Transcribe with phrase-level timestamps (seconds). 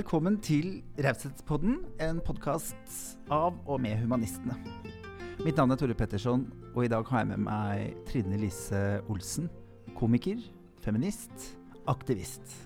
[0.00, 4.54] Velkommen til Raushetspodden, en podkast av og med humanistene.
[5.44, 8.80] Mitt navn er Tore Petterson, og i dag har jeg med meg Trine Lise
[9.12, 9.50] Olsen.
[9.98, 10.40] Komiker,
[10.80, 11.50] feminist,
[11.84, 12.56] aktivist.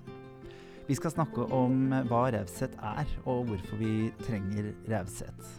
[0.87, 5.53] Vi skal snakke om hva raushet er, og hvorfor vi trenger raushet.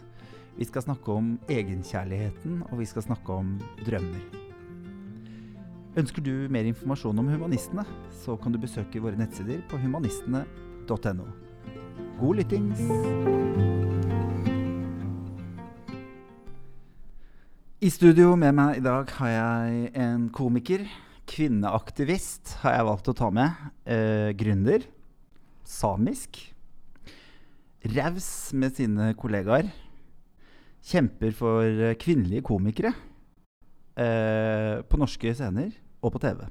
[0.56, 4.22] Vi skal snakke om egenkjærligheten, og vi skal snakke om drømmer.
[6.00, 7.84] Ønsker du mer informasjon om humanistene,
[8.24, 11.34] så kan du besøke våre nettsider på humanistene.no.
[12.16, 12.80] God lyttings!
[17.84, 20.86] I studio med meg i dag har jeg en komiker.
[21.28, 23.68] Kvinneaktivist har jeg valgt å ta med.
[23.84, 24.88] Eh, gründer.
[25.68, 26.40] Samisk.
[27.84, 29.68] Raus med sine kollegaer.
[30.88, 32.96] Kjemper for eh, kvinnelige komikere.
[33.92, 35.68] Eh, på norske scener
[36.00, 36.46] og på TV.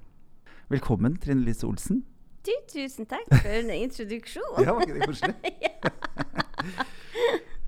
[0.69, 2.05] Velkommen, Trine Lise Olsen.
[2.45, 4.59] Du, tusen takk for en introduksjon.
[4.61, 5.35] Ja, var ikke det koselig?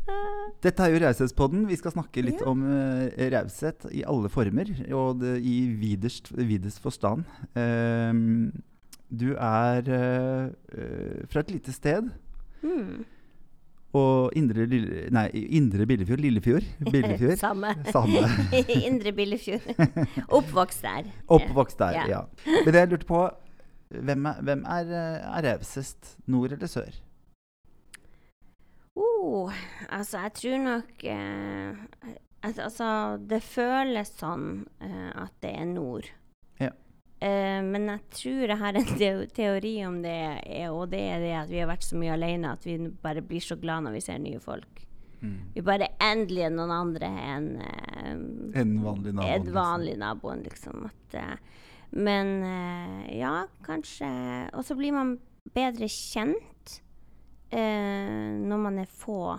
[0.64, 1.66] Dette er jo Raushetspodden.
[1.70, 2.47] Vi skal snakke litt Ja.
[2.52, 7.25] om uh, raushet i alle former, og det, i videst, videst forstand.
[7.59, 8.52] Ehm,
[9.09, 12.09] du er uh, fra et lite sted,
[12.66, 13.03] Mm.
[13.94, 17.38] og Indre, Lille, nei, Indre Billefjord, Lillefjord, Billefjord.
[17.38, 17.75] Samme.
[17.94, 18.23] Samme.
[18.81, 19.61] Indre Billefjord.
[20.28, 21.05] Oppvokst der.
[21.28, 22.08] Oppvokst der, Ja.
[22.08, 22.22] ja.
[22.66, 23.22] Men det jeg lurte på,
[23.89, 26.16] hvem er, hvem er, eh, er rausest?
[26.27, 26.95] Nord eller sør?
[28.97, 29.52] Oh,
[29.89, 32.15] altså, jeg tror nok eh,
[32.47, 32.88] Altså,
[33.30, 36.08] det føles sånn eh, at det er nord.
[36.61, 36.69] Ja.
[37.19, 41.23] Eh, men jeg tror jeg har en teo teori om det, er, og det er
[41.23, 43.97] det at vi har vært så mye alene at vi bare blir så glad når
[43.97, 44.88] vi ser nye folk.
[45.53, 48.11] Vi bare endelig er noen andre enn eh,
[48.61, 49.27] En vanlig nabo.
[49.27, 49.55] En liksom.
[49.55, 50.83] vanlig naboen, liksom.
[50.91, 51.63] At, eh,
[51.95, 54.07] men eh, ja, kanskje
[54.53, 55.16] Og så blir man
[55.55, 56.81] bedre kjent
[57.49, 59.37] eh, når man er få.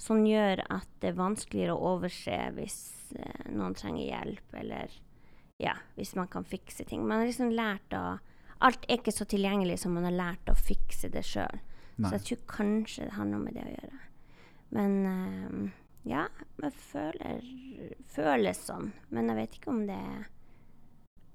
[0.00, 2.78] Som gjør at det er vanskeligere å overse hvis
[3.18, 4.94] eh, noen trenger hjelp, eller
[5.60, 7.02] ja, hvis man kan fikse ting.
[7.04, 8.18] Man har liksom lært å
[8.60, 11.62] Alt er ikke så tilgjengelig som man har lært å fikse det sjøl.
[11.96, 14.00] Så jeg tror kanskje det har noe med det å gjøre.
[14.76, 15.70] Men eh,
[16.10, 16.26] ja,
[16.60, 17.46] jeg føler
[18.12, 18.90] føles sånn.
[19.08, 20.28] Men jeg vet ikke om det er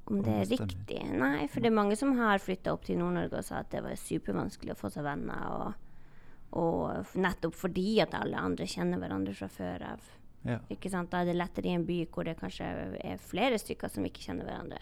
[0.05, 0.99] Om det er riktig.
[1.17, 3.81] Nei, for det er mange som har flytta opp til Nord-Norge og sa at det
[3.81, 5.45] var supervanskelig å få seg venner.
[5.55, 10.11] Og, og nettopp fordi at alle andre kjenner hverandre fra før av.
[10.45, 10.59] Ja.
[10.69, 11.09] Ikke sant?
[11.09, 12.69] Da er det lettere i en by hvor det kanskje
[13.01, 14.81] er flere stykker som ikke kjenner hverandre.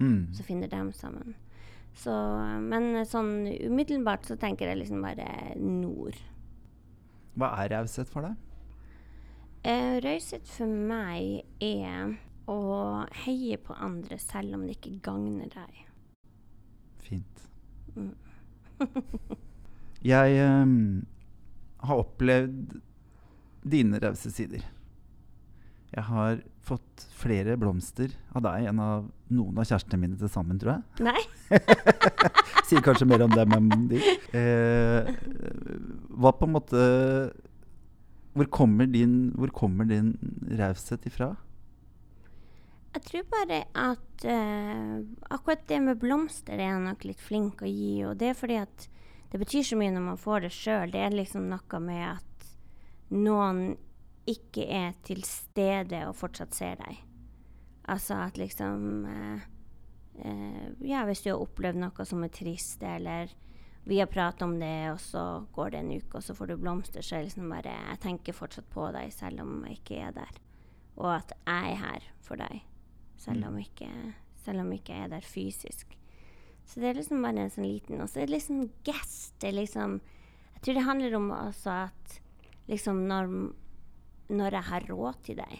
[0.00, 0.34] Mm.
[0.34, 1.36] Så finner dem sammen.
[1.94, 2.10] Så,
[2.58, 6.18] men sånn umiddelbart så tenker jeg liksom bare nord.
[7.38, 8.34] Hva er raushet for deg?
[9.64, 12.18] Eh, Raushet for meg er
[12.50, 12.58] å
[13.24, 15.82] heie på andre selv om det ikke gagner deg.
[17.04, 17.44] Fint.
[17.96, 18.14] Mm.
[20.04, 21.04] Jeg um,
[21.84, 22.74] har opplevd
[23.64, 24.64] dine rause sider.
[25.94, 30.58] Jeg har fått flere blomster av deg enn av noen av kjærestene mine til sammen,
[30.60, 31.06] tror jeg.
[31.06, 31.22] Nei?
[32.68, 34.00] Sier kanskje mer om dem enn de.
[34.34, 35.10] Eh,
[36.10, 36.84] hva på en måte
[38.34, 40.14] Hvor kommer din, hvor kommer din
[40.58, 41.34] raushet ifra?
[42.94, 45.00] Jeg tror bare at uh,
[45.34, 48.04] akkurat det med blomster er jeg nok litt flink å gi.
[48.06, 48.86] Og det er fordi at
[49.32, 50.92] det betyr så mye når man får det sjøl.
[50.94, 52.46] Det er liksom noe med at
[53.14, 53.64] noen
[54.30, 57.00] ikke er til stede og fortsatt ser deg.
[57.90, 59.42] Altså at liksom uh,
[60.22, 63.34] uh, Ja, hvis du har opplevd noe som er trist, eller
[63.84, 66.56] vi har pratet om det, og så går det en uke, og så får du
[66.62, 70.14] blomster, så det liksom bare Jeg tenker fortsatt på deg selv om jeg ikke er
[70.16, 70.40] der.
[70.96, 72.62] Og at jeg er her for deg,
[73.20, 73.90] selv om ikke,
[74.44, 75.94] selv om ikke jeg er der fysisk.
[76.64, 79.34] Så det er liksom bare en sånn liten Og så er det liksom gest.
[79.40, 79.98] Det er liksom
[80.54, 82.18] Jeg tror det handler om også at
[82.70, 83.28] liksom når,
[84.32, 85.58] når jeg har råd til deg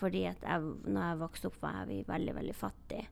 [0.00, 3.08] Fordi at jeg, når jeg vokste opp, var vi veldig, veldig fattige.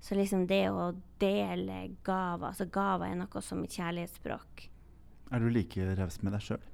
[0.00, 0.90] Så liksom det å
[1.20, 4.66] dele gaver Altså gaver er noe som mitt kjærlighetsspråk.
[5.30, 6.64] Er du like raus med deg sjøl?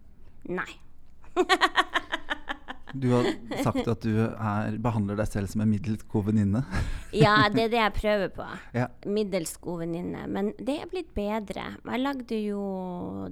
[0.51, 0.71] Nei.
[3.01, 3.29] Du har
[3.65, 6.65] sagt at du er, behandler deg selv som en middels god venninne.
[7.17, 8.47] Ja, det er det jeg prøver på.
[8.77, 8.89] Ja.
[9.09, 10.27] Middels god venninne.
[10.29, 11.71] Men det er blitt bedre.
[11.81, 12.61] Jeg lagde jo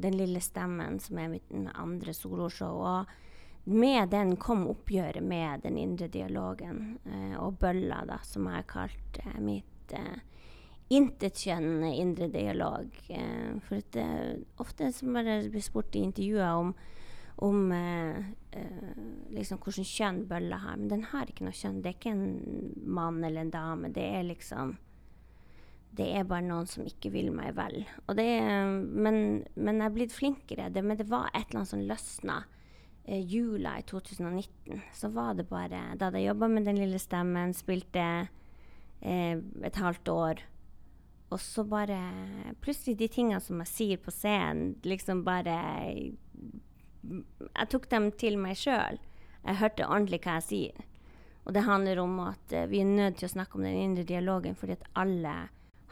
[0.00, 2.80] Den lille stemmen, som er mitt andre soloshow.
[2.80, 6.98] Og med den kom oppgjøret med den indre dialogen.
[7.04, 10.22] Eh, og bølla, da, som jeg har kalt eh, mitt eh,
[10.92, 12.88] intetkjønnende indre dialog.
[13.08, 16.74] Eh, for det det, ofte så bare blir spurt i intervjuer om
[17.42, 18.16] om eh,
[18.54, 19.02] eh,
[19.34, 20.78] liksom hvordan kjønn bølla har.
[20.78, 21.80] Men den har ikke noe kjønn.
[21.82, 23.92] Det er ikke en mann eller en dame.
[23.94, 24.76] Det er liksom
[25.94, 27.84] det er bare noen som ikke vil meg vel.
[28.08, 30.70] Og det, men, men jeg er blitt flinkere.
[30.74, 32.40] Det, men det var et eller annet som løsna.
[33.04, 36.96] Eh, jula i 2019 så var det bare Da hadde jeg jobba med Den lille
[36.98, 38.00] stemmen, spilte
[39.02, 40.42] eh, et halvt år.
[41.30, 42.00] Og så bare
[42.64, 45.58] Plutselig de tingene som jeg sier på scenen, liksom bare
[47.04, 49.00] Jeg tok dem til meg sjøl.
[49.44, 50.84] Jeg hørte ordentlig hva jeg sier.
[51.44, 54.06] Og det handler om at uh, vi er nødt til å snakke om den indre
[54.08, 55.34] dialogen, fordi at alle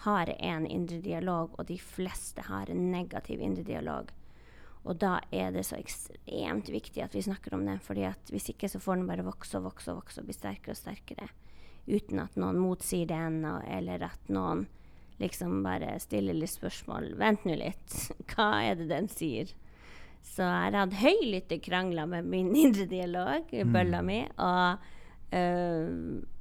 [0.06, 4.10] har en indre dialog, og de fleste har en negativ indre dialog.
[4.82, 8.50] Og da er det så ekstremt viktig at vi snakker om den, fordi at hvis
[8.50, 11.28] ikke så får den bare vokse og vokse og vokse og bli sterkere og sterkere.
[11.86, 14.66] Uten at noen motsier det ennå, eller at noen
[15.22, 17.12] liksom bare stiller litt spørsmål.
[17.20, 17.98] Vent nå litt,
[18.32, 19.52] hva er det den sier?
[20.22, 23.72] Så jeg har hatt høylytte krangler med min indre dialog, mm.
[23.74, 24.22] bølla mi.
[24.40, 24.90] Og,
[25.36, 25.94] øh,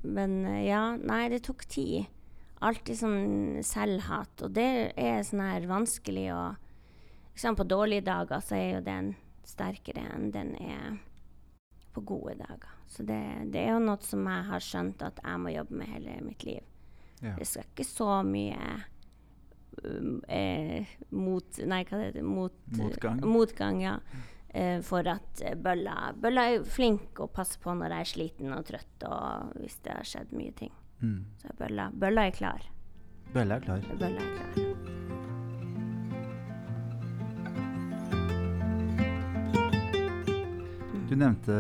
[0.08, 2.10] men ja, nei, det tok tid
[2.62, 3.22] alltid sånn
[3.66, 4.46] selvhat.
[4.46, 6.44] Og det er sånn her vanskelig å
[7.32, 9.14] liksom På dårlige dager så er jo den
[9.48, 10.98] sterkere enn den er
[11.96, 12.74] på gode dager.
[12.92, 13.22] Så det,
[13.54, 16.44] det, er jo noe som jeg har skjønt at jeg må jobbe med hele mitt
[16.46, 16.60] liv.
[17.24, 17.34] Ja.
[17.40, 18.60] Det skal ikke så mye
[20.28, 22.26] eh, mot Nei, hva heter det?
[22.28, 23.24] Mot, motgang.
[23.26, 23.96] Motgang, ja.
[24.54, 28.66] Eh, for at Bølla, Bølla er flink og passer på når jeg er sliten og
[28.68, 30.74] trøtt, og hvis det har skjedd mye ting.
[31.02, 31.22] Mm.
[31.42, 32.68] Så bølla, bølla er klar.
[33.34, 33.86] Bølla er klar.
[33.98, 34.90] Bølla er klar.
[41.12, 41.56] Du nevnte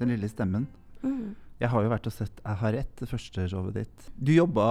[0.00, 0.64] Den lille stemmen.
[1.02, 1.34] Mm.
[1.62, 4.08] Jeg har jo vært og sett Jeg har rett, det første showet ditt.
[4.16, 4.66] Du jobba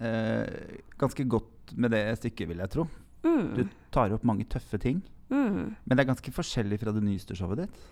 [0.00, 2.86] eh, ganske godt med det stykket, vil jeg tro.
[3.22, 3.48] Mm.
[3.56, 3.64] Du
[3.94, 5.02] tar opp mange tøffe ting.
[5.32, 5.74] Mm.
[5.84, 7.82] Men det er ganske forskjellig fra det nyeste showet ditt.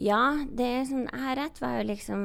[0.00, 2.20] Ja, det er sånn rett var jo liksom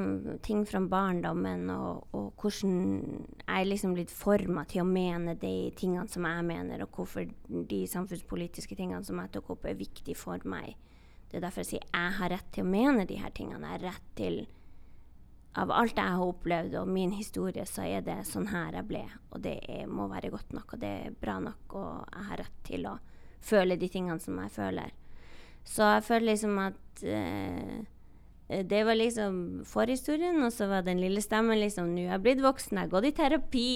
[0.46, 6.08] ting fra barndommen, og, og hvordan jeg liksom blitt forma til å mene de tingene
[6.08, 7.28] som jeg mener, og hvorfor
[7.74, 10.78] de samfunnspolitiske tingene som jeg tok opp, er viktig for meg.
[11.28, 13.74] Det er derfor jeg sier jeg har rett til å mene de her tingene.
[13.74, 14.40] Jeg har rett til
[15.56, 19.04] Av alt jeg har opplevd og min historie, så er det sånn her jeg ble.
[19.32, 22.42] Og det er, må være godt nok, og det er bra nok, og jeg har
[22.44, 22.98] rett til å
[23.46, 24.92] føle de tingene som jeg føler.
[25.66, 27.86] Så jeg føler liksom at eh,
[28.46, 32.44] det var liksom forhistorien, og så var den lille stemmen liksom Nå er jeg blitt
[32.44, 33.70] voksen, jeg har gått i terapi.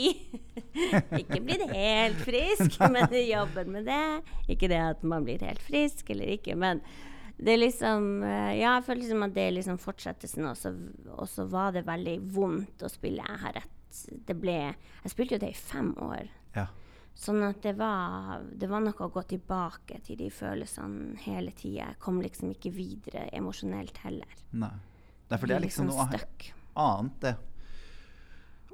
[1.22, 4.04] ikke blitt helt frisk, men jobben med det.
[4.52, 6.84] Ikke det at man blir helt frisk eller ikke, men
[7.40, 10.74] det er liksom uh, Ja, jeg føler liksom at det er liksom fortsettelsen, og så,
[11.16, 14.04] og så var det veldig vondt å spille Jeg har rett.
[14.28, 16.30] Det ble Jeg spilte jo det i fem år.
[16.58, 16.68] Ja.
[17.20, 21.90] Sånn at det var, det var, noe å gå tilbake til de følelsene hele tida.
[21.90, 24.40] Jeg kom liksom ikke videre emosjonelt heller.
[24.52, 24.72] Nei.
[25.30, 27.36] Nei, for det er liksom, liksom noe annet, det.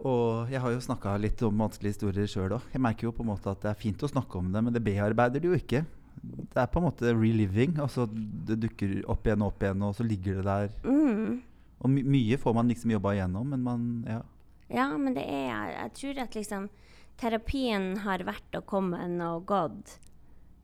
[0.06, 2.69] Og jeg har jo snakka litt om vanskelige historier sjøl òg.
[2.73, 4.75] Jeg merker jo på en måte at det er fint å snakke om det, men
[4.75, 5.81] det bearbeider du jo ikke.
[6.21, 7.75] Det er på en måte reliving.
[7.83, 10.71] Altså det dukker opp igjen og opp igjen, og så ligger det der.
[10.85, 11.41] Mm.
[11.83, 14.21] Og my mye får man liksom jobba igjennom, men man Ja.
[14.69, 16.69] Ja, men det er Jeg tror at liksom
[17.21, 20.00] terapien har vært og kommet og gått.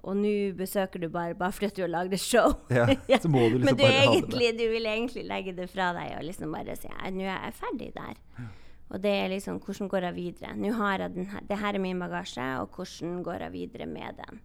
[0.01, 2.55] Og nå besøker du bare bare fordi du har lagd et show.
[3.09, 5.91] Ja, så må du liksom Men du, bare egentlig, du vil egentlig legge det fra
[5.93, 8.17] deg og liksom bare si nå er jeg ferdig der.
[8.39, 8.47] Ja.
[8.91, 10.55] Og det er liksom hvordan går jeg videre?
[10.57, 13.87] Nå har jeg den her, det her er min bagasje, og hvordan går jeg videre
[13.87, 14.41] med den?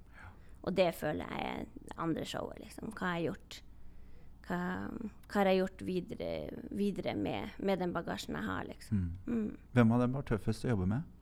[0.67, 2.59] Og det føler jeg er det andre showet.
[2.65, 2.93] liksom.
[2.93, 3.59] Hva har jeg gjort?
[4.47, 4.61] Hva,
[5.27, 6.31] hva har jeg gjort videre,
[6.79, 9.05] videre med, med, den bagasjen jeg har, liksom.
[9.27, 9.37] Mm.
[9.37, 9.53] Mm.
[9.79, 11.13] Hvem av dem var tøffest å jobbe med?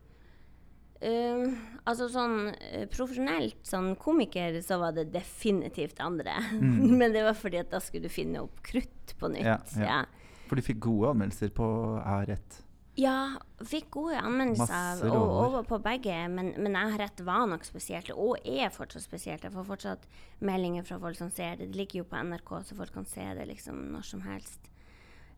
[1.05, 1.51] Uh,
[1.85, 6.39] altså sånn uh, profesjonelt, sånn komiker, så var det definitivt andre.
[6.57, 6.97] Mm.
[7.01, 9.49] Men det var fordi at da skulle du finne opp krutt på nytt.
[9.49, 9.99] Ja, ja.
[10.01, 10.45] ja.
[10.49, 11.67] For du fikk gode anmeldelser på
[12.01, 12.64] Er rett?
[12.95, 16.15] Ja, fikk gode anmeldelser og, over på begge.
[16.31, 19.43] Men, men Jeg har rett var nok spesielt, og er fortsatt spesielt.
[19.43, 20.07] Jeg får fortsatt
[20.45, 21.73] meldinger fra folk som ser det.
[21.73, 24.71] Det ligger jo på NRK, så folk kan se det liksom når som helst.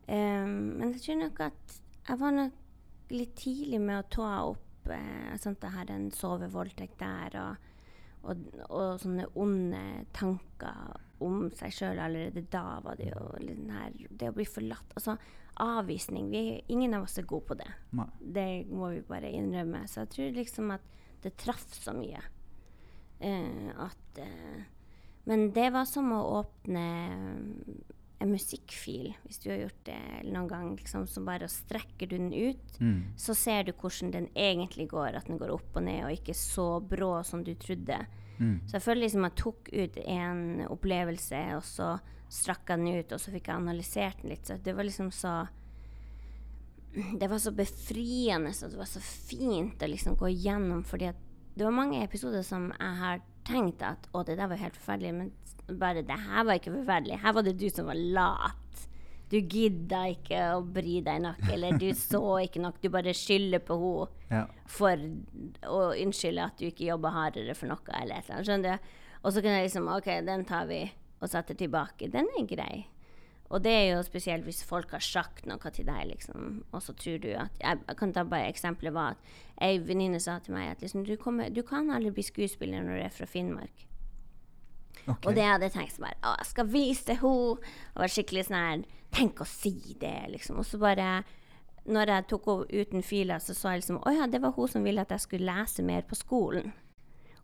[0.07, 4.91] Um, men jeg tror nok at jeg var nok litt tidlig med å ta opp
[4.91, 7.66] eh, sånn det her en sovevoldtekt der, og,
[8.27, 9.81] og, og, sånne onde
[10.15, 13.23] tanker om seg sjøl allerede da var det jo
[13.71, 15.17] her, Det å bli forlatt Altså
[15.57, 16.29] avvisning.
[16.29, 17.69] Vi, ingen av oss er gode på det.
[17.97, 18.07] Nei.
[18.21, 19.87] Det må vi bare innrømme.
[19.89, 20.83] Så jeg tror liksom at
[21.23, 22.21] det traff så mye.
[23.17, 24.61] Uh, at uh,
[25.25, 26.83] Men det var som å åpne
[28.27, 32.33] en musikkfil, hvis du har gjort det noen gang, liksom, så bare strekker du den
[32.33, 33.17] ut, mm.
[33.19, 36.35] så ser du hvordan den egentlig går, at den går opp og ned, og ikke
[36.37, 37.99] så brå som du trodde.
[38.37, 38.59] Mm.
[38.67, 41.93] Så jeg føler liksom jeg tok ut en opplevelse, og så
[42.27, 44.45] strakk jeg den ut, og så fikk jeg analysert den litt.
[44.49, 45.37] Så det var liksom så
[47.19, 50.83] det var så befriende og det var så fint å liksom gå igjennom.
[50.83, 51.19] fordi at
[51.53, 55.13] det var mange episoder som jeg har tenkt at å, det der var helt forferdelig,
[55.13, 55.31] men
[55.67, 57.19] bare det her var ikke forferdelig.
[57.23, 58.63] Her var det du som var lat.
[59.27, 62.77] Du gidda ikke å bry deg nok, eller du så ikke nok.
[62.81, 64.45] Du bare skylder på henne Ja.
[64.67, 64.95] for
[65.67, 68.47] å unnskylde at du ikke jobber hardere for noe, eller et eller annet.
[68.47, 68.93] Skjønner du?
[69.23, 70.81] Og så kunne jeg liksom OK, den tar vi
[71.21, 72.07] og setter tilbake.
[72.13, 72.85] Den er grei.
[73.47, 76.91] Og det er jo spesielt hvis folk har sagt noe til deg, liksom, og så
[76.99, 79.29] tror du at Jeg, jeg kan ta bare eksempelet var at
[79.63, 82.99] ei venninne sa til meg at liksom, du, kommer, du kan aldri bli skuespiller når
[82.99, 83.85] du er fra Finnmark.
[85.07, 85.25] Ok.
[85.29, 87.57] Og det hadde jeg tenkt sånn bare Å, jeg skal vise henne!
[87.93, 88.85] Og var skikkelig sånn her
[89.17, 90.57] Tenk å si det, liksom.
[90.59, 91.23] Og så bare
[91.87, 94.67] Når jeg tok henne uten filer, så sa jeg liksom Å ja, det var hun
[94.67, 96.73] som ville at jeg skulle lese mer på skolen.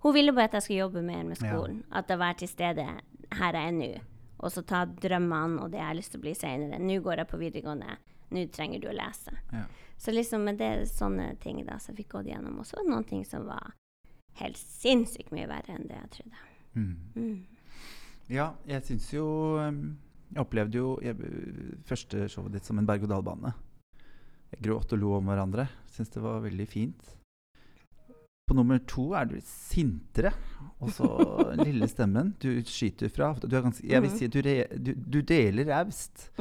[0.04, 1.48] Hun ville bare at jeg skulle jobbe mer med Ja.
[1.54, 1.84] skolen.
[1.92, 3.92] At jeg var til stede her jeg er nå.
[4.44, 6.80] Og så ta drømmene og det jeg har lyst til å bli senere.
[6.84, 7.96] Nå går jeg på videregående.
[8.36, 9.32] Nå trenger du å lese.
[9.54, 9.64] Ja.
[9.98, 12.60] Så liksom, med det sånne ting da som jeg fikk gått gjennom.
[12.60, 13.72] Og så det noen ting som var
[14.42, 16.36] helt sinnssykt mye verre enn det jeg trodde.
[16.76, 16.96] Mm.
[17.16, 17.46] Mm.
[18.34, 19.26] Ja, jeg syns jo
[19.62, 19.82] um,
[20.34, 21.18] Jeg opplevde jo jeg,
[21.86, 23.52] første showet ditt som en berg-og-dal-bane.
[24.54, 25.68] Jeg gråt og lo om hverandre.
[25.94, 27.12] Syns det var veldig fint.
[28.50, 30.34] På nummer to er du sintere.
[30.84, 31.08] Og så
[31.54, 32.34] den lille stemmen.
[32.42, 33.32] Du skyter fra.
[33.40, 34.18] Du er ganske, jeg vil Mhm.
[34.18, 36.32] si du, re, du, du deler raust.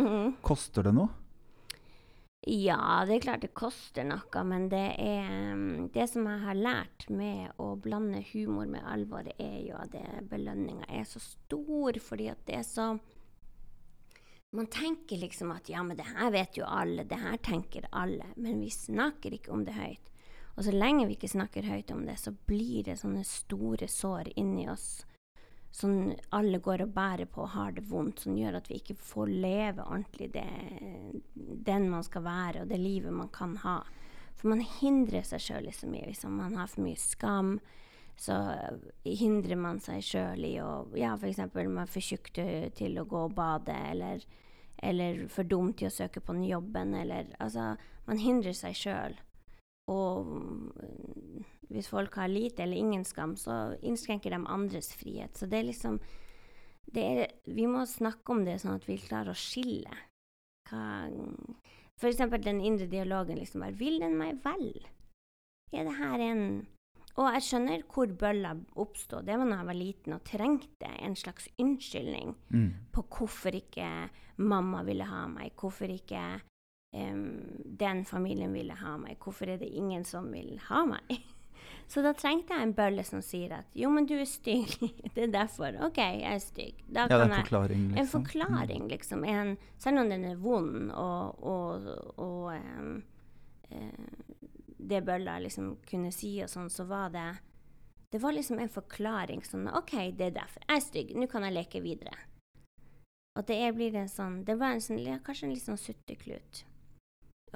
[0.42, 1.08] Koster det noe?
[2.42, 6.58] Ja, det er klart det koster noe, men det er mm, Det som jeg har
[6.58, 9.94] lært med å blande humor med alvor, er jo at
[10.26, 12.88] belønninga er så stor, fordi at det er så
[14.52, 18.26] Man tenker liksom at ja, men det her vet jo alle, det her tenker alle,
[18.36, 20.10] men vi snakker ikke om det høyt.
[20.56, 24.34] Og så lenge vi ikke snakker høyt om det, så blir det sånne store sår
[24.36, 25.06] inni oss
[25.72, 28.98] som alle går og bærer på og har det vondt, som gjør at vi ikke
[29.00, 30.48] får leve ordentlig det,
[31.64, 33.78] den man skal være, og det livet man kan ha.
[34.36, 36.10] For man hindrer seg sjøl i så mye.
[36.10, 37.56] Hvis man har for mye skam,
[38.20, 38.36] så
[39.06, 41.40] hindrer man seg sjøl i å Ja, f.eks.
[41.54, 42.32] man er for tjukk
[42.76, 44.24] til å gå og bade, eller,
[44.76, 47.72] eller for dum til å søke på den jobben, eller Altså,
[48.04, 49.16] man hindrer seg sjøl.
[49.90, 55.34] Og mm, hvis folk har lite eller ingen skam, så innskrenker de andres frihet.
[55.36, 55.98] Så det er liksom
[56.92, 59.92] det er, Vi må snakke om det sånn at vi klarer å skille.
[60.68, 61.08] Hva,
[62.00, 63.38] for eksempel den indre dialogen.
[63.38, 64.86] liksom bare, Vil den meg vel?
[65.72, 66.66] Er det her en
[67.16, 69.26] Og jeg skjønner hvor bølla oppstod.
[69.26, 72.70] Det var da jeg var liten og trengte en slags unnskyldning Mm.
[72.92, 74.08] på hvorfor ikke
[74.38, 76.40] mamma ville ha meg, hvorfor ikke
[76.92, 81.12] den familien ville ha meg, hvorfor er det ingen som vil ha meg?
[81.92, 84.70] Så da trengte jeg en bølle som sier at jo, men du er stygg,
[85.14, 85.76] det er derfor.
[85.88, 86.82] OK, jeg er stygg.
[86.86, 88.00] Da Ja, det er en forklaring, liksom.
[88.00, 89.24] en forklaring, liksom.
[89.28, 93.02] En, selv om den er vond, og, og, og um,
[94.82, 97.30] det bølla liksom kunne si og sånn, så var det
[98.12, 100.64] Det var liksom en forklaring sånn OK, det er derfor.
[100.68, 101.14] Jeg er stygg.
[101.16, 102.12] Nå kan jeg leke videre.
[103.38, 106.64] Og det blir en sånn Det var en sånn, kanskje en litt sånn sutteklut.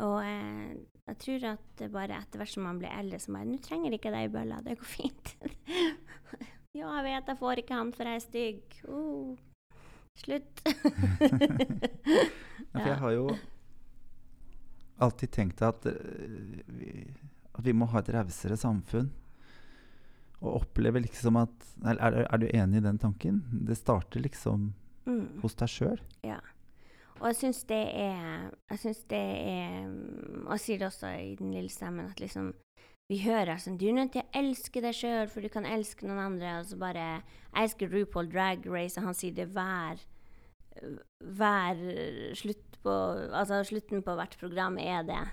[0.04, 0.76] Og eh,
[1.08, 4.12] jeg tror at bare etter hvert som man blir eldre, så bare 'Nå trenger ikke
[4.12, 5.34] deg bølla, det går fint'.
[6.78, 8.80] ja, jeg vet jeg får ikke han, for jeg er stygg.
[8.88, 9.36] Oh.
[10.16, 10.62] Slutt.
[12.76, 13.28] Ja, for jeg har jo
[15.00, 16.90] alltid tenkt at, eh, vi,
[17.56, 19.10] at vi må ha et rausere samfunn.
[20.42, 23.42] Og oppleve liksom at er, er du enig i den tanken?
[23.66, 24.74] Det starter liksom
[25.06, 25.38] Mm.
[25.40, 26.00] hos deg sjøl.
[26.26, 26.40] Ja.
[27.20, 29.87] Og jeg syns det er Jeg syns det er
[30.44, 32.52] Og jeg sier det også i den lille stemmen at liksom
[33.11, 36.08] Vi hører sånn Du er nødt til å elske deg sjøl, for du kan elske
[36.08, 36.58] noen andre.
[36.61, 40.02] Og så bare Jeg elsker RuPaul Drag Race, og han sier det hver
[41.40, 41.82] Hver
[42.37, 42.94] slutt på
[43.32, 45.25] Altså slutten på hvert program er det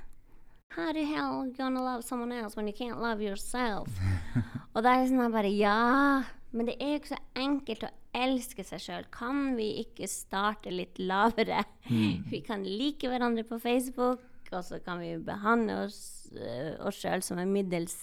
[0.73, 3.89] How the hell you gonna love someone else when you can't love yourself?
[4.73, 7.85] Og da er det sånn jeg bare Ja, men det er jo ikke så enkelt
[7.85, 9.07] å elske seg sjøl.
[9.13, 11.63] Kan vi ikke starte litt lavere?
[12.31, 14.21] Vi kan like hverandre på Facebook,
[14.53, 17.95] og så kan vi behandle oss, uh, sjøl som en middels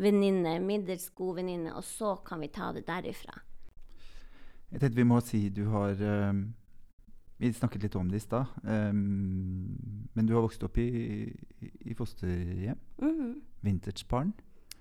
[0.00, 3.34] venninne, middels god venninne, og så kan vi ta det derifra.
[4.70, 5.98] Jeg tenkte vi må si du har
[6.30, 6.44] um,
[7.40, 8.52] Vi snakket litt om det i stad.
[8.62, 10.86] Um, men du har vokst opp i,
[11.60, 12.78] i, fosterhjem.
[13.00, 13.30] Mhm.
[13.64, 14.34] Vintagebarn,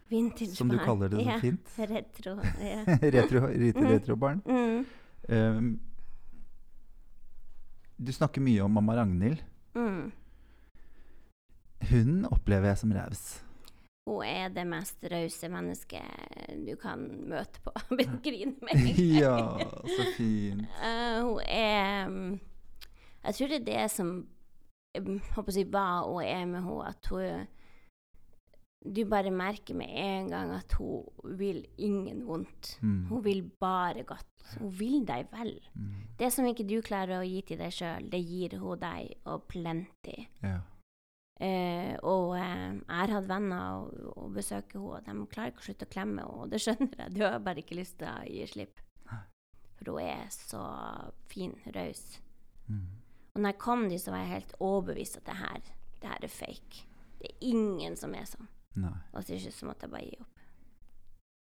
[0.10, 1.39] Vintage som du kaller det så ja.
[1.39, 1.70] fint.
[1.94, 2.38] Retro.
[2.62, 2.86] Ja.
[3.01, 4.42] retro, retro, retrobarn.
[4.46, 4.86] Mm.
[5.28, 5.80] Um,
[7.98, 9.44] du snakker mye om mamma Ragnhild.
[9.75, 10.12] Mm.
[11.92, 13.24] Hun opplever jeg som raus.
[14.10, 17.74] Hun er det mest rause mennesket du kan møte på.
[17.94, 19.13] Begynner å grine med en gang.
[19.20, 19.38] ja,
[19.94, 20.66] så fint.
[20.82, 22.36] Uh, hun er mm,
[23.28, 24.13] Jeg tror det er det som
[24.96, 27.46] jeg håper å si, var og er med henne, at hun
[28.79, 32.77] Du bare merker med en gang at hun vil ingen vondt.
[32.81, 33.05] Mm.
[33.09, 34.27] Hun vil bare godt.
[34.57, 35.51] Hun vil deg vel.
[35.75, 36.05] Mm.
[36.19, 39.43] Det som ikke du klarer å gi til deg sjøl, det gir hun deg, og
[39.51, 40.15] plenty.
[40.45, 40.62] Ja.
[41.39, 45.63] Eh, og eh, jeg har hatt venner og, og besøker henne, og de klarer ikke
[45.63, 46.39] å slutte å klemme henne.
[46.39, 48.86] Og det skjønner jeg, du har bare ikke lyst til å gi slipp.
[49.79, 50.62] For hun er så
[51.31, 52.03] fin, raus.
[52.67, 52.88] Mm.
[53.33, 55.69] Og når jeg kom dit, så var jeg helt overbevist at det her,
[56.01, 56.86] det her er fake.
[57.19, 58.50] Det er ingen som er sånn.
[58.77, 58.95] Nei.
[59.13, 60.43] Og til slutt så måtte jeg bare gi opp.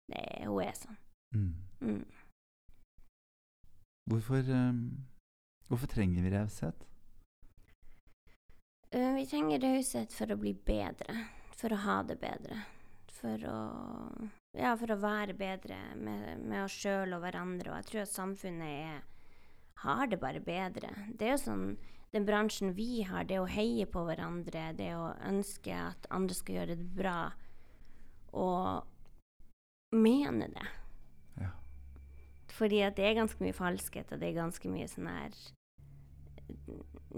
[0.08, 1.00] Det hun er sånn.
[1.36, 1.54] Mm.
[1.84, 2.04] Mm.
[4.08, 4.84] Hvorfor, um,
[5.68, 6.86] hvorfor trenger vi raushet?
[8.90, 11.26] Eh, vi trenger raushet for å bli bedre.
[11.58, 12.62] For å ha det bedre.
[13.18, 13.58] For å
[14.56, 17.70] Ja, for å være bedre med, med oss sjøl og hverandre.
[17.70, 19.02] Og jeg tror at samfunnet er,
[19.84, 20.94] har det bare bedre.
[21.12, 21.66] Det er jo sånn
[22.12, 26.60] Den bransjen vi har, det å heie på hverandre, det å ønske at andre skal
[26.60, 27.18] gjøre det bra,
[28.32, 28.86] og
[29.92, 30.66] mene det.
[31.40, 31.50] Ja.
[32.56, 35.36] Fordi at det er ganske mye falskhet, og det er ganske mye sånn her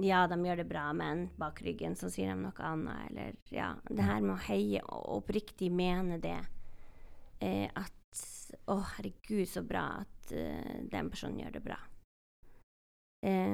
[0.00, 3.10] Ja, de gjør det bra, men bak ryggen så sier de noe annet.
[3.10, 6.38] Eller ja, det her med å heie og oppriktig mene det.
[7.38, 7.94] Eh, at
[8.66, 11.76] Å, herregud, så bra at uh, den personen gjør det bra.
[13.26, 13.46] Eh,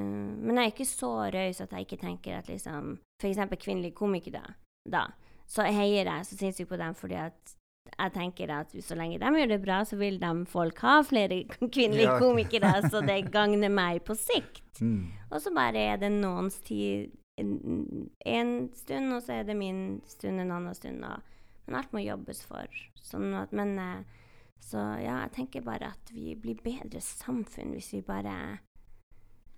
[0.47, 3.39] men jeg er ikke så raus at jeg ikke tenker at liksom F.eks.
[3.63, 4.43] kvinnelige komikere,
[4.87, 5.07] da.
[5.47, 7.55] Så heier jeg så sinnssykt på dem fordi at
[7.87, 11.45] jeg tenker at så lenge de gjør det bra, så vil de folk ha flere
[11.77, 12.19] kvinnelige Ja.
[12.19, 14.81] komikere, så det gagner meg på sikt.
[14.83, 15.07] Mm.
[15.31, 20.01] Og så bare er det noens tid en, en stund, og så er det min
[20.09, 21.05] stund en annen stund.
[21.05, 21.23] Og,
[21.67, 22.67] men alt må jobbes for.
[23.03, 24.23] Sånn at, men eh,
[24.67, 28.59] Så ja, jeg tenker bare at vi blir bedre samfunn hvis vi bare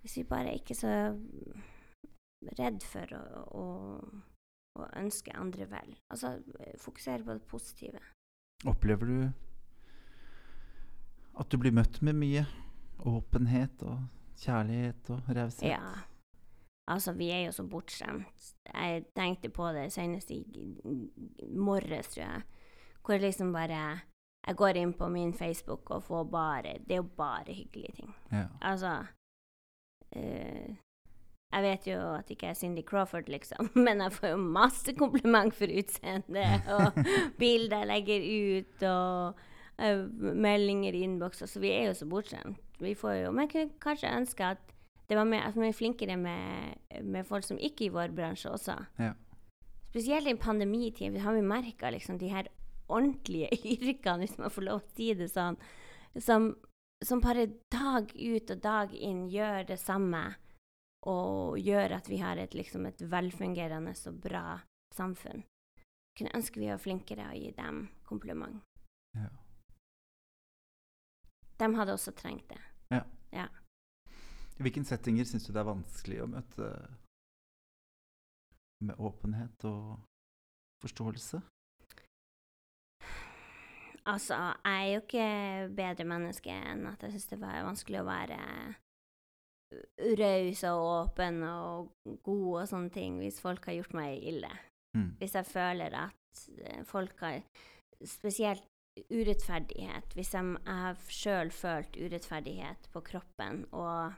[0.01, 0.93] Hvis vi bare ikke er så
[2.59, 3.23] redd for å,
[3.59, 3.65] å,
[4.79, 5.95] å ønske andre vel.
[6.13, 6.37] Altså
[6.79, 8.03] fokusere på det positive.
[8.67, 9.19] Opplever du
[11.39, 12.45] at du blir møtt med mye
[13.07, 14.07] åpenhet og
[14.39, 15.67] kjærlighet og raushet?
[15.71, 16.05] Ja.
[16.89, 18.45] Altså, vi er jo så bortskjemt.
[18.65, 20.41] Jeg tenkte på det senest i
[21.53, 22.41] morges, tror jeg.
[23.05, 23.99] Hvor liksom bare
[24.47, 28.15] Jeg går inn på min Facebook og får bare Det er jo bare hyggelige ting.
[28.31, 28.45] Ja.
[28.61, 29.05] Altså
[30.15, 30.77] eh,
[31.49, 34.93] Jeg vet jo at ikke jeg er Cindy Crawford, liksom, men jeg får jo masse
[34.97, 36.99] kompliment for utseendet, og
[37.41, 38.27] bilder jeg legger
[38.59, 39.39] ut, og
[39.81, 41.43] uh, meldinger i innboks.
[41.45, 42.59] så vi er jo så bortskjemt.
[42.79, 44.61] Vi får jo Men jeg kunne kanskje ønske at
[45.09, 48.11] det var mer, at vi er flinkere med, med folk som ikke er i vår
[48.15, 48.75] bransje også.
[48.99, 49.15] Ja.
[49.89, 52.47] Spesielt i pandemitid har vi merka liksom, de her
[52.89, 53.49] ordentlige
[53.89, 55.57] yrkene, hvis man får lov å si det sånn,
[56.21, 56.51] som,
[57.05, 60.23] som bare dag ut og dag inn gjør det samme,
[61.07, 64.59] og gjør at vi har et, liksom, et velfungerende og bra
[64.95, 65.45] samfunn.
[66.17, 68.59] Kunne ønske vi var flinkere å gi dem kompliment.
[69.15, 69.29] Ja.
[71.59, 72.59] De hadde også trengt det.
[74.59, 76.65] I hvilke settinger syns du det er vanskelig å møte
[78.83, 80.01] med åpenhet og
[80.83, 81.39] forståelse?
[84.07, 88.07] Altså, jeg er jo ikke bedre menneske enn at jeg syns det var vanskelig å
[88.07, 88.39] være
[90.19, 91.91] raus og åpen og
[92.25, 94.49] god og sånne ting hvis folk har gjort meg ille.
[94.97, 95.11] Mm.
[95.19, 97.43] Hvis jeg føler at eh, folk har
[97.99, 98.63] Spesielt
[99.11, 100.13] urettferdighet.
[100.15, 104.13] Hvis jeg, jeg har sjøl følt urettferdighet på kroppen, og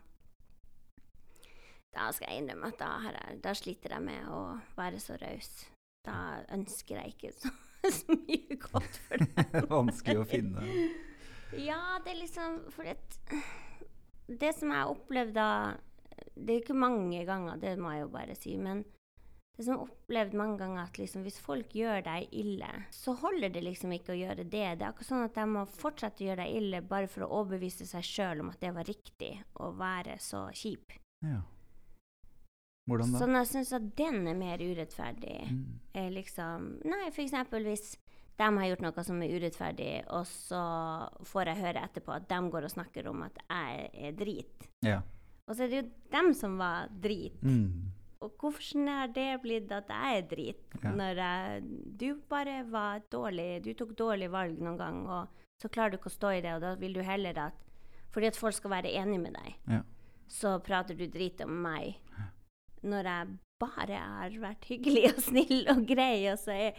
[1.95, 4.41] da skal jeg innrømme at da, jeg, da sliter jeg med å
[4.77, 5.49] være så raus.
[6.05, 6.15] Da
[6.53, 7.51] ønsker jeg ikke så,
[7.99, 9.67] så mye godt for dem.
[9.71, 10.65] Vanskelig å finne.
[11.59, 12.95] Ja, det er liksom For det,
[14.39, 15.75] det som jeg opplevde da
[16.37, 18.85] Det er ikke mange ganger, det må jeg jo bare si, men
[19.57, 23.51] det som jeg opplevde mange ganger, at liksom hvis folk gjør deg ille, så holder
[23.53, 24.47] det liksom ikke å gjøre det.
[24.49, 27.31] Det er akkurat sånn at de må fortsette å gjøre deg ille bare for å
[27.41, 30.95] overbevise seg sjøl om at det var riktig å være så kjip.
[31.27, 31.43] Ja.
[32.89, 33.19] Hvordan da?
[33.21, 35.37] Sånn jeg syns at den er mer urettferdig.
[35.51, 35.79] Mm.
[35.93, 37.95] Eh, liksom Nei, eksempel hvis
[38.41, 40.61] de har gjort noe som er urettferdig, og så
[41.29, 44.69] får jeg høre etterpå at de går og snakker om at jeg er drit.
[44.81, 45.01] Ja.
[45.47, 47.37] Og så er det jo dem som var drit.
[47.43, 47.91] Mm.
[48.21, 50.91] Og hvordan er det blitt at jeg er drit, Ja.
[50.91, 51.63] når jeg,
[51.97, 55.27] du bare var dårlig, du tok dårlig valg noen gang, og
[55.61, 57.53] så klarer du ikke å stå i det, og da vil du heller at
[58.11, 59.81] Fordi at folk skal være enig med deg, Ja.
[60.27, 61.95] så prater du drit om meg.
[62.83, 63.27] Når jeg
[63.61, 66.71] bare har vært hyggelig og snill og grei, og så er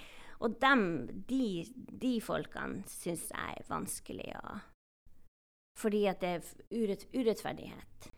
[0.43, 1.65] Og dem, de,
[2.03, 4.57] de folkene syns jeg er vanskelig å
[5.79, 6.41] Fordi at det er
[6.75, 8.09] urett, urettferdighet.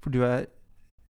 [0.00, 0.46] For du er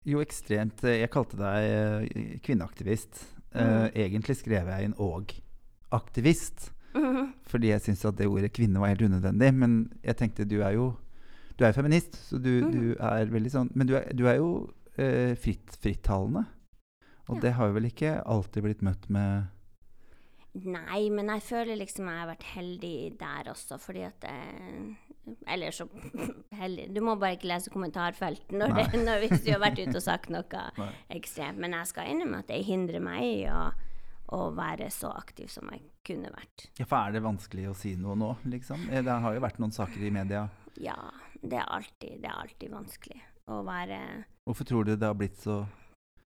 [0.05, 0.83] Jo, ekstremt.
[0.85, 3.27] eh, Jeg kalte deg eh, kvinneaktivist.
[3.55, 3.61] Mm.
[3.61, 6.71] Uh, egentlig skrev jeg inn 'og'-aktivist.
[6.95, 7.33] Mhm.
[7.49, 9.55] Fordi jeg syntes at det ordet 'kvinne' var helt unødvendig.
[9.55, 10.97] Men jeg tenkte du er jo
[11.59, 12.73] Du er feminist, så du, mm.
[12.73, 16.47] du er veldig sånn Men du er, du er jo eh, fritt, frittalende.
[17.29, 17.41] Og Ja.
[17.43, 19.49] det har jo vel ikke alltid blitt møtt med
[20.65, 24.97] Nei, men jeg føler liksom jeg har vært heldig der også, fordi at jeg
[25.47, 25.85] Eller så
[26.63, 29.95] heldig Du må bare ikke lese kommentarfelt når det, når, hvis du har vært ute
[30.01, 30.89] og sagt noe Nei.
[31.19, 31.61] ekstremt.
[31.61, 33.69] Men jeg skal innrømme at det hindrer meg i å,
[34.35, 36.71] å være så aktiv som jeg kunne vært.
[36.81, 38.89] Ja, For er det vanskelig å si noe nå, liksom?
[38.89, 40.47] Eh, Det har jo vært noen saker i media.
[40.81, 40.97] Ja,
[41.43, 43.99] det er alltid, det er alltid vanskelig å være
[44.49, 45.63] Hvorfor tror du det har blitt så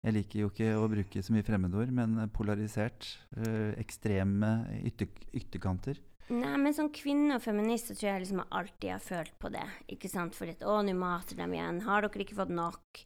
[0.03, 3.05] Jeg liker jo ikke å bruke så mye fremmedord, men polarisert.
[3.37, 4.49] Øh, ekstreme
[4.89, 5.99] ytter, ytterkanter.
[6.31, 9.51] Nei, men som kvinne og feminist så tror jeg liksom jeg alltid har følt på
[9.53, 9.67] det.
[9.93, 10.33] Ikke sant?
[10.37, 11.83] Fordi at å, nå mater de igjen.
[11.85, 13.03] Har dere ikke fått nok?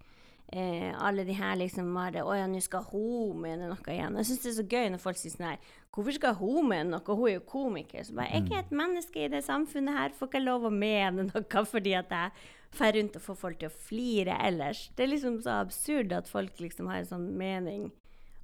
[0.56, 4.16] Eh, alle de her liksom bare Å ja, nå skal hun mene noe igjen.
[4.22, 6.94] Jeg syns det er så gøy når folk sier sånn her Hvorfor skal hun mene
[6.94, 7.16] noe?
[7.18, 8.06] Hun er jo komiker.
[8.08, 10.16] Så bare, Jeg er ikke et menneske i det samfunnet her.
[10.16, 12.32] Får ikke lov å mene noe fordi at jeg
[12.76, 14.86] drar rundt og får folk til å flire ellers.
[14.96, 17.92] Det er liksom så absurd at folk liksom har en sånn mening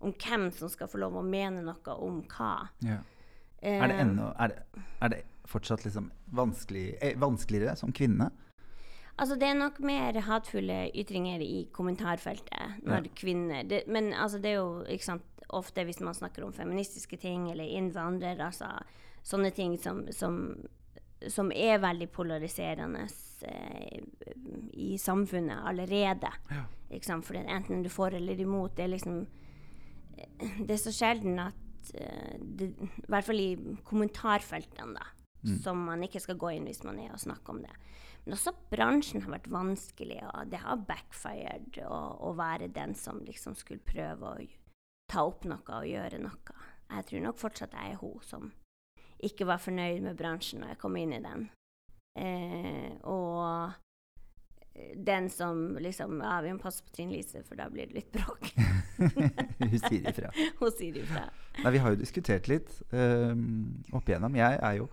[0.01, 2.53] om hvem som skal få lov å mene noe om hva.
[3.61, 8.31] Er det Eh, ennå Er det, er det fortsatt liksom vanskelig, eh, vanskeligere som kvinne?
[9.21, 13.11] Altså, det er nok mer hatefulle ytringer i kommentarfeltet når Ja.
[13.15, 17.17] kvinner det, Men altså, det er jo ikke sant, ofte hvis man snakker om feministiske
[17.19, 18.71] ting eller innvandrere, altså
[19.23, 20.55] sånne ting som, som,
[21.29, 23.03] som er veldig polariserende
[23.45, 23.99] eh,
[24.73, 26.31] i samfunnet allerede.
[26.49, 26.63] Ja.
[26.89, 27.25] Ikke sant?
[27.27, 29.27] For enten du får eller imot, det er liksom
[30.17, 33.51] eh, Det er så sjelden at eh, det, I hvert fall i
[33.83, 35.05] kommentarfeltene, da.
[35.43, 35.55] Mm.
[35.63, 37.71] Som man ikke skal gå inn hvis man er og snakker om det.
[38.23, 43.55] Men også bransjen har vært vanskelig, og det har backfired å, være den som liksom
[43.57, 44.49] skulle prøve å
[45.11, 46.57] ta opp noe og gjøre noe.
[46.91, 48.51] Jeg tror nok fortsatt jeg er hun som
[49.21, 51.47] ikke var fornøyd med bransjen når jeg kom inn i den.
[52.19, 53.73] Eh, og
[54.95, 58.11] den som liksom Ja, vi må passe på Trine Lise, for da blir det litt
[58.13, 58.51] bråk.
[59.61, 60.31] Hun sier ifra.
[60.59, 61.25] Hun sier ifra.
[61.61, 64.37] Nei, vi har jo diskutert litt um, opp igjennom.
[64.37, 64.87] Jeg er jo,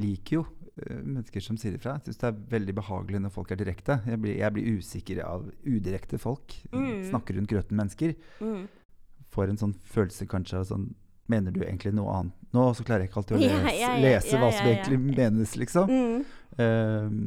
[0.00, 0.44] liker jo
[0.78, 1.96] mennesker som sier ifra.
[1.98, 4.00] Jeg syns det er veldig behagelig når folk er direkte.
[4.08, 6.56] Jeg blir, jeg blir usikker av udirekte folk.
[6.72, 7.06] Mm.
[7.10, 8.14] Snakker rundt grøten-mennesker.
[8.40, 8.66] Mm.
[9.34, 10.90] Får en sånn følelse kanskje av sånn
[11.30, 12.62] Mener du egentlig noe annet nå?
[12.74, 14.96] Så klarer jeg ikke alltid å lese, ja, ja, lese ja, hva ja, som egentlig
[15.04, 15.92] menes, liksom.
[15.94, 16.24] Mm.
[16.58, 17.20] Um,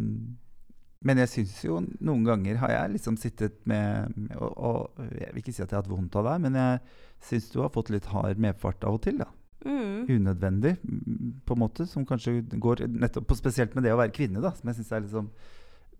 [1.07, 5.31] men jeg syns jo noen ganger har jeg liksom sittet med, med og, og Jeg
[5.31, 6.83] vil ikke si at jeg har hatt vondt av deg, men jeg
[7.29, 9.23] syns du har fått litt hard medfart av og til.
[9.23, 9.29] da.
[9.63, 10.05] Mm.
[10.11, 11.85] Unødvendig, mm, på en måte.
[11.87, 14.51] Som kanskje går nettopp på spesielt med det å være kvinne, da.
[14.57, 15.29] Som jeg syns er litt sånn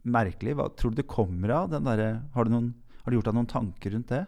[0.04, 0.56] merkelig.
[0.60, 1.70] Hva tror du det kommer av?
[1.72, 2.74] Den derre- har, du noen-
[3.04, 4.26] har du gjort deg noen tanker rundt det?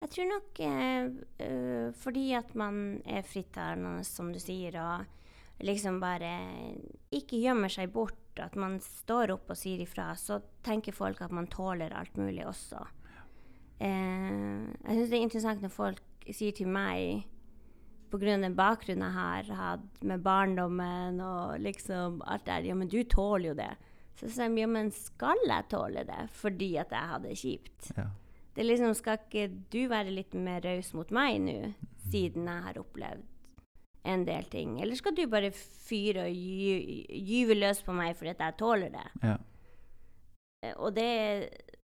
[0.00, 1.10] Jeg tror nok eh,
[1.44, 5.04] eh, fordi at man er frittalende, som du sier, og
[5.66, 6.30] liksom bare
[7.12, 11.30] ikke gjemmer seg bort, at man står opp og sier ifra, så tenker folk at
[11.36, 12.80] man tåler alt mulig også.
[13.80, 16.00] Eh, jeg syns det er interessant når folk
[16.32, 17.24] sier til meg
[18.10, 18.50] Pga.
[18.56, 23.54] bakgrunnen jeg har hatt med barndommen og liksom alt der Ja, men du tåler jo
[23.54, 23.72] det.
[24.18, 27.92] Så sier de ja, men skal jeg tåle det fordi at jeg hadde det kjipt?
[27.96, 28.08] Ja.
[28.54, 31.74] Det liksom, Skal ikke du være litt mer raus mot meg nå,
[32.10, 33.22] siden jeg har opplevd
[34.10, 34.80] en del ting?
[34.82, 38.90] Eller skal du bare fyre og gy gyve løs på meg fordi at jeg tåler
[38.90, 39.06] det?
[39.22, 39.36] Ja.
[40.66, 41.08] Eh, Og det,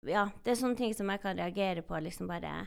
[0.07, 1.99] ja, det er sånne ting som jeg kan reagere på.
[2.01, 2.65] liksom bare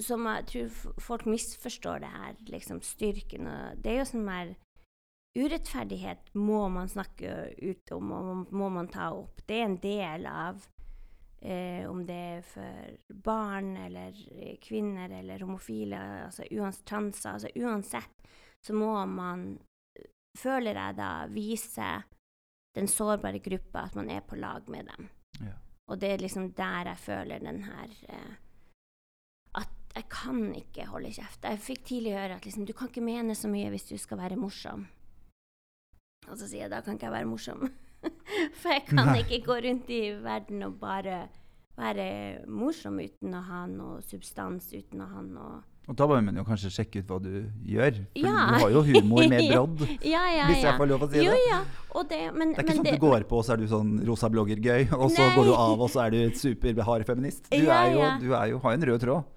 [0.00, 4.54] Som jeg tror folk misforstår det her, liksom styrken og Det er jo sånn mer
[5.36, 9.42] Urettferdighet må man snakke ut om, og må- man ta opp.
[9.46, 10.62] Det er en del av
[11.42, 17.34] eh, om det er for barn eller eh, kvinner eller homofile, altså uansett transer.
[17.34, 18.30] Altså uansett
[18.64, 19.58] så må man,
[20.38, 21.90] føler jeg da, vise
[22.74, 25.10] den sårbare gruppa at man er på lag med dem.
[25.42, 25.52] Ja.
[25.90, 28.34] Og det er liksom der jeg føler den her eh,
[29.96, 31.46] jeg kan ikke holde kjeft.
[31.48, 34.20] Jeg fikk tidlig høre at liksom, du kan ikke mene så mye hvis du skal
[34.20, 34.84] være morsom.
[36.26, 37.68] Og så sier jeg da kan ikke jeg være morsom.
[38.60, 39.20] For jeg kan Nei.
[39.24, 41.22] ikke gå rundt i verden og bare
[41.76, 45.56] være morsom uten å ha noe substans, uten å ha noe
[45.86, 47.30] Og da bør man jo kanskje sjekke ut hva du
[47.68, 47.98] gjør.
[48.16, 48.46] For Ja.
[48.50, 51.30] du har jo humor med brodd, Ja, ja, hvis jeg får lov å si jo,
[51.36, 51.44] det.
[51.46, 51.60] ja.
[51.94, 53.62] Og det, men, Det er ikke men sånn at du går på, og så er
[53.62, 55.30] du sånn rosa blogger-gøy, og så Nei.
[55.36, 57.46] går du av, og så er du superhard feminist.
[57.52, 59.32] Du, jo, du jo, har jo en rød tråd.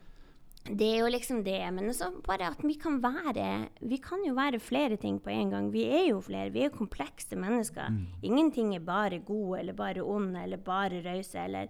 [0.67, 4.35] Det er jo liksom det, men også bare at vi kan være Vi kan jo
[4.37, 5.71] være flere ting på en gang.
[5.73, 6.51] Vi er jo flere.
[6.53, 7.89] Vi er komplekse mennesker.
[7.89, 8.05] Mm.
[8.23, 11.67] Ingenting er bare gode eller bare onde eller bare rause eller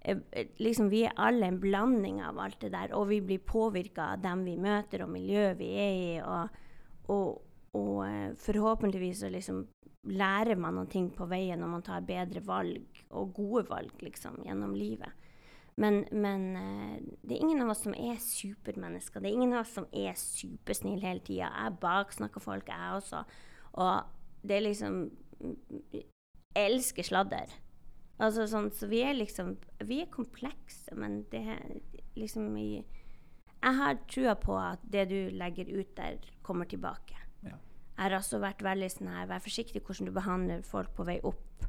[0.00, 3.38] eh, eh, liksom, Vi er alle en blanding av alt det der, og vi blir
[3.38, 6.20] påvirka av dem vi møter, og miljøet vi er i.
[6.20, 6.48] Og,
[7.08, 7.42] og,
[7.74, 9.66] og eh, forhåpentligvis så liksom
[10.10, 14.40] lærer man noen ting på veien når man tar bedre valg, og gode valg, liksom,
[14.42, 15.12] gjennom livet.
[15.80, 19.22] Men, men eh, det er ingen av oss som er supermennesker.
[19.22, 21.48] Det er ingen av oss som er supersnille hele tida.
[21.48, 23.22] Jeg baksnakker folk, jeg også.
[23.80, 25.04] Og det er liksom
[25.92, 26.04] Jeg
[26.58, 27.50] elsker sladder.
[28.22, 29.56] Altså sånn, så vi er liksom
[29.88, 31.62] Vi er komplekse, men det er
[32.18, 32.82] liksom i
[33.62, 37.16] Jeg har trua på at det du legger ut der, kommer tilbake.
[37.46, 37.56] Ja.
[37.56, 41.18] Jeg har også vært veldig sånn her Vær forsiktig hvordan du behandler folk på vei
[41.24, 41.64] opp.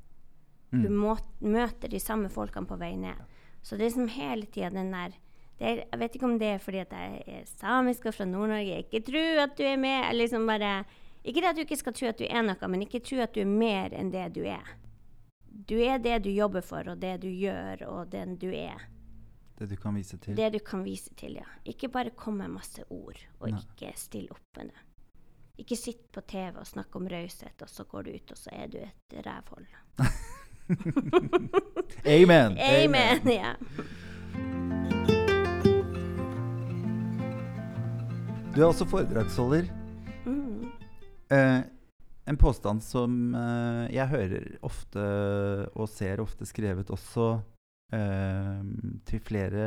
[0.73, 0.83] Mm.
[0.83, 3.32] Du må, møter de samme folkene på vei ned.
[3.63, 5.15] Så det er som hele tida den der
[5.59, 8.25] det er, Jeg vet ikke om det er fordi at jeg er samisk og fra
[8.25, 8.79] Nord-Norge.
[8.83, 10.09] Ikke tro at du er med.
[10.09, 10.83] eller Liksom bare,
[11.23, 13.35] ikke det at du ikke skal tro at du er noe, men ikke tro at
[13.35, 14.73] du er mer enn det du er.
[15.69, 18.89] Du er det du jobber for, og det du gjør, og den du er.
[19.59, 20.35] Det du kan vise til.
[20.35, 21.45] Det du kan vise til, ja.
[21.69, 23.61] Ikke bare komme med masse ord, og Nei.
[23.61, 24.81] ikke stille opp med det.
[25.61, 28.49] Ikke sitt på TV og snakke om raushet, og så går du ut, og så
[28.51, 29.69] er du et rævhold.
[32.05, 32.57] Amen!
[32.57, 33.29] Amen!
[33.29, 33.55] Ja.
[38.53, 39.65] Du er også foredragsholder.
[40.25, 40.69] Mm.
[41.33, 41.61] Eh,
[42.29, 45.03] en påstand som eh, jeg hører ofte
[45.73, 47.31] og ser ofte skrevet også
[47.95, 48.61] eh,
[49.09, 49.65] til flere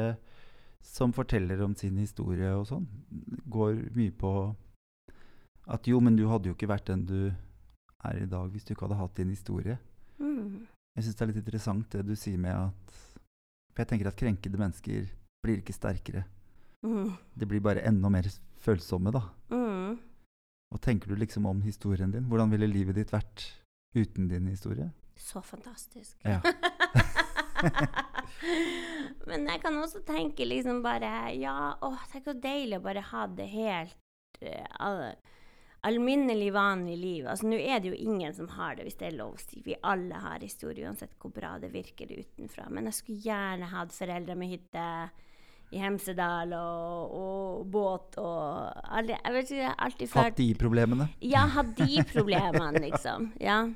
[0.87, 2.87] som forteller om sin historie og sånn,
[3.51, 4.33] går mye på
[5.67, 7.21] at jo, men du hadde jo ikke vært den du
[8.07, 9.81] er i dag hvis du ikke hadde hatt din historie.
[10.23, 10.63] Mm.
[10.97, 12.97] Jeg syns det er litt interessant det du sier med at
[13.75, 15.09] For jeg tenker at krenkede mennesker
[15.45, 16.25] blir ikke sterkere.
[16.87, 17.13] Mm.
[17.37, 18.27] De blir bare enda mer
[18.65, 19.21] følsomme, da.
[19.53, 19.99] Mm.
[20.73, 22.25] Og tenker du liksom om historien din?
[22.31, 23.45] Hvordan ville livet ditt vært
[23.95, 24.89] uten din historie?
[25.17, 26.17] Så fantastisk.
[26.25, 26.41] Ja.
[29.29, 33.27] Men jeg kan også tenke liksom bare Ja, åh, tenk så deilig å bare ha
[33.37, 34.43] det helt
[34.81, 35.15] al
[35.87, 37.27] alminnelig, vanlig liv.
[37.31, 39.63] Altså, Nå er det jo ingen som har det, hvis det er lov å si.
[39.65, 42.67] Vi alle har historie, uansett hvor bra det virker utenfra.
[42.71, 44.87] Men jeg skulle gjerne hatt foreldre med hytte
[45.75, 51.09] i Hemsedal og, og båt og aldri, Jeg vet ikke, alltid Hatt de problemene.
[51.27, 53.33] Ja, hatt de problemene, liksom.
[53.43, 53.63] Ja.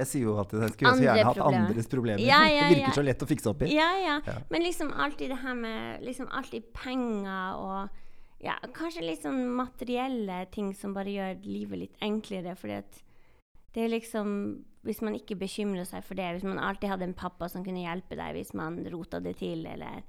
[0.00, 1.64] Jeg sier jo alltid jeg skulle Andre gjerne hatt problemer.
[1.68, 2.22] andres problemer.
[2.24, 3.72] Ja, ja, det virker så lett å fikse opp i.
[3.74, 4.14] Ja, ja.
[4.24, 4.36] Ja.
[4.48, 7.98] Men liksom alltid det her med liksom alltid penger og
[8.40, 12.56] ja, kanskje litt sånn materielle ting som bare gjør livet litt enklere.
[12.56, 13.00] fordi at
[13.74, 17.14] det er liksom Hvis man ikke bekymrer seg for det, hvis man alltid hadde en
[17.14, 20.00] pappa som kunne hjelpe deg hvis man rota det til, eller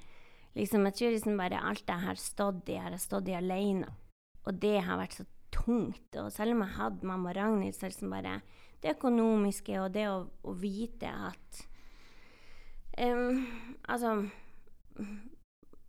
[0.55, 3.91] liksom Jeg tror liksom bare alt jeg har stått i, har jeg stått i alene.
[4.47, 6.15] Og det har vært så tungt.
[6.15, 8.39] Og selv om jeg hadde mamma Ragnhild, så er liksom bare
[8.81, 11.59] det økonomiske og det å, å vite at
[12.97, 13.43] um,
[13.85, 14.15] altså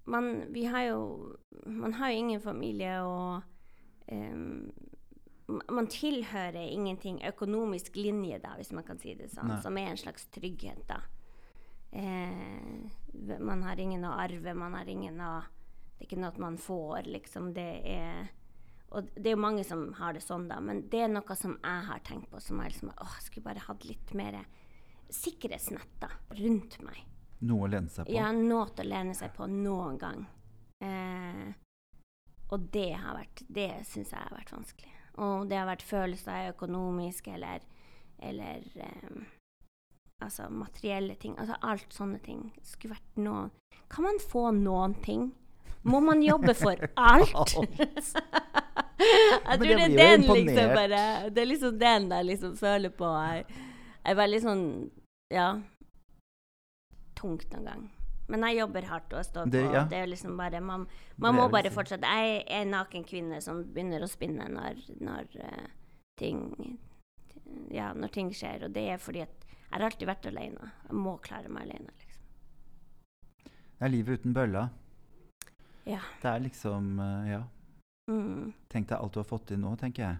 [0.05, 1.37] man, vi har jo
[1.67, 3.43] Man har jo ingen familie, og
[4.11, 4.73] um,
[5.47, 9.61] man tilhører ingenting økonomisk linje, da, hvis man kan si det sånn, Nei.
[9.63, 11.03] som er en slags trygghet, da.
[11.93, 15.43] Eh, man har ingen å arve, man har ingen å
[15.99, 17.53] Det er ikke noe man får, liksom.
[17.55, 18.31] Det er
[18.91, 21.55] Og det er jo mange som har det sånn, da, men det er noe som
[21.63, 24.41] jeg har tenkt på, som er liksom Åh, jeg skulle bare hatt litt mer
[25.13, 26.09] sikkerhetsnett da,
[26.41, 27.05] rundt meg.
[27.43, 28.15] Noe å lene seg på.
[28.15, 30.23] Ja, noe å lene seg på noen gang.
[30.83, 31.51] Eh,
[32.53, 34.93] og det har vært Det syns jeg har vært vanskelig.
[35.23, 37.59] Og det har vært følelser økonomisk eller,
[38.23, 39.23] eller eh,
[40.23, 41.35] altså materielle ting.
[41.39, 42.53] Altså alt sånne ting.
[42.63, 43.51] Skulle vært noe
[43.93, 45.33] Kan man få noen ting?
[45.83, 46.79] Må man jobbe for
[47.11, 47.35] alt?
[47.59, 52.91] jeg tror det, det er den liksom bare Det er liksom den jeg liksom føler
[52.95, 53.07] på.
[53.27, 53.45] Jeg
[54.07, 54.65] er veldig sånn
[55.33, 55.49] Ja
[57.23, 57.91] tungt noen gang.
[58.33, 59.51] Men jeg jobber hardt og står på.
[59.51, 59.85] Det- ja.
[59.91, 60.87] Det er liksom bare Man,
[61.19, 62.07] man må bare fortsette.
[62.07, 65.67] Jeg er en naken kvinne som begynner å spinne når, når uh,
[66.19, 66.79] ting
[67.71, 68.65] Ja, når ting skjer.
[68.65, 70.71] Og det er fordi at jeg har alltid vært alene.
[70.89, 72.23] Jeg må klare meg alene, liksom.
[73.45, 74.69] Det er livet uten bølla.
[75.85, 76.01] Ja.
[76.23, 77.43] Det er liksom uh, Ja.
[78.11, 78.53] Mm.
[78.69, 80.19] Tenk deg alt du har fått til nå, tenker jeg.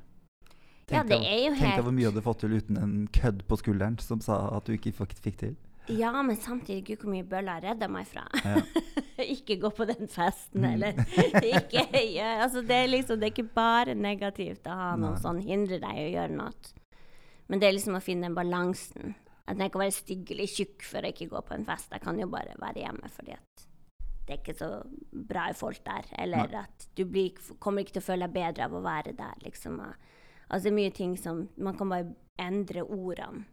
[0.93, 2.95] Ja, det er jo helt Tenk deg hvor mye du hadde fått til uten en
[3.09, 5.55] kødd på skulderen som sa at du ikke fikk, fikk til.
[5.91, 8.23] Ja, men samtidig, gud hvor mye bøller redda meg fra.
[8.45, 8.61] Ja.
[9.35, 10.69] ikke gå på den festen, Mm.
[10.75, 10.93] eller
[11.59, 11.83] ikke
[12.15, 15.21] ja, altså det, er liksom, det er ikke bare negativt å ha noe Nei.
[15.23, 16.53] sånn hindre deg å gjøre noe.
[17.51, 19.15] Men det er liksom å finne den balansen.
[19.47, 21.91] At jeg kan være stygg eller tjukk for å ikke gå på en fest.
[21.93, 23.65] Jeg kan jo bare være hjemme fordi at
[24.27, 24.69] det er ikke så
[25.29, 26.07] bra folk der.
[26.23, 26.63] Eller Nei.
[26.63, 29.81] at du blir, kommer ikke til å føle deg bedre av å være der, liksom.
[29.83, 33.45] Altså det er mye ting som Man kan bare endre ordene.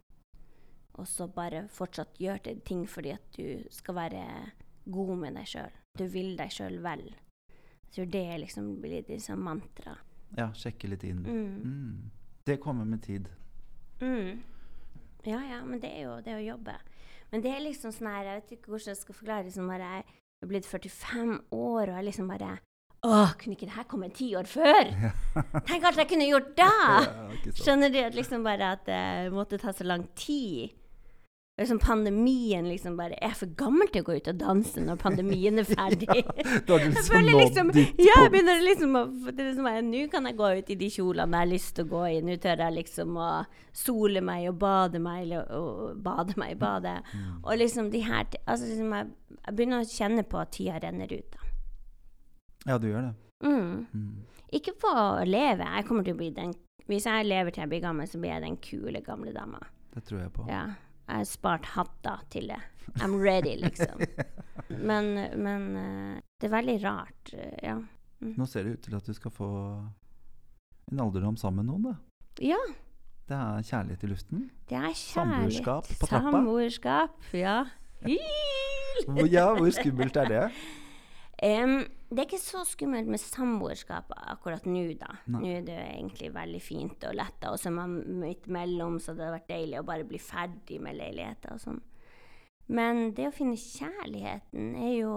[0.99, 4.23] Og så bare fortsatt gjør det ting fordi at du skal være
[4.89, 5.73] god med deg sjøl.
[5.97, 7.07] Du vil deg sjøl vel.
[7.09, 9.95] Jeg tror det liksom blir litt sånn mantra.
[10.37, 11.23] Ja, sjekke litt inn.
[11.25, 11.57] Mm.
[11.65, 12.11] Mm.
[12.45, 13.29] Det kommer med tid.
[14.01, 14.39] Mm.
[15.27, 16.77] Ja, ja, men det er jo det å jobbe.
[17.31, 19.89] Men det er liksom sånn her, jeg vet ikke hvordan jeg skal forklare liksom bare
[19.99, 22.53] Jeg er blitt 45 år, og jeg liksom bare
[23.05, 24.89] Å, kunne ikke det her komme ti år før?
[25.69, 26.71] Tenk alt jeg kunne gjort da!
[27.39, 27.53] Ja.
[27.55, 30.73] Skjønner du at liksom bare at det måtte ta så lang tid?
[31.59, 34.99] Liksom pandemien liksom bare Jeg er for gammel til å gå ut og danse når
[35.01, 36.07] pandemien er ferdig.
[36.07, 40.03] Da er du liksom nådd liksom ditt Ja, jeg begynner liksom å det liksom Nå
[40.13, 42.21] kan jeg gå ut i de kjolene jeg har lyst til å gå i.
[42.23, 43.29] Nå tør jeg liksom å
[43.75, 46.97] sole meg og bade meg, eller og bade meg i badet.
[47.13, 47.29] Mm.
[47.43, 49.11] Og liksom de her Altså liksom jeg,
[49.43, 51.35] jeg begynner å kjenne på at tida renner ut.
[51.35, 51.39] da.
[52.71, 53.15] Ja, du gjør det.
[53.43, 53.85] Mm.
[53.93, 54.43] Mm.
[54.55, 55.67] Ikke på å leve.
[55.75, 56.55] Jeg kommer til å bli den
[56.89, 59.59] Hvis jeg lever til jeg blir gammel, så blir jeg den kule gamle dama.
[59.93, 60.47] Det tror jeg på.
[60.49, 60.63] Ja.
[61.09, 62.59] Jeg har spart hatta til det.
[63.01, 63.99] I'm ready, liksom.
[64.89, 65.07] Men,
[65.41, 67.31] men eh, det er veldig rart.
[67.33, 67.79] ja.
[68.19, 68.33] Ja.
[68.37, 69.47] Nå ser det ut til at du skal få
[70.91, 71.95] en alderdom sammen med noen, da.
[72.51, 72.59] ja.
[73.29, 74.39] Det er kjærlighet i luften.
[74.69, 74.97] Det er kjærlighet.
[75.13, 76.31] Samboerskap på trappa.
[76.33, 77.57] Samboerskap, ja.
[79.35, 80.43] Ja, hvor skummelt er det?
[81.49, 81.75] Em,
[82.09, 85.11] det er ikke så skummelt med samboerskap akkurat nå, da.
[85.29, 85.41] Nei.
[85.43, 89.13] Nå er det egentlig veldig fint og lett, og så er man midt mellom, så
[89.13, 91.83] det hadde vært deilig å bare bli ferdig med leiligheter og sånn.
[92.69, 95.13] Men det å finne kjærligheten er jo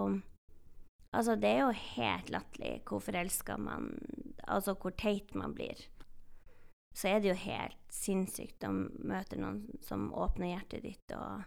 [1.12, 3.90] Altså, det er jo helt latterlig hvor forelska man
[4.48, 5.76] Altså hvor teit man blir.
[6.96, 11.44] Så er det jo helt sinnssykt å møte noen som åpner hjertet ditt, og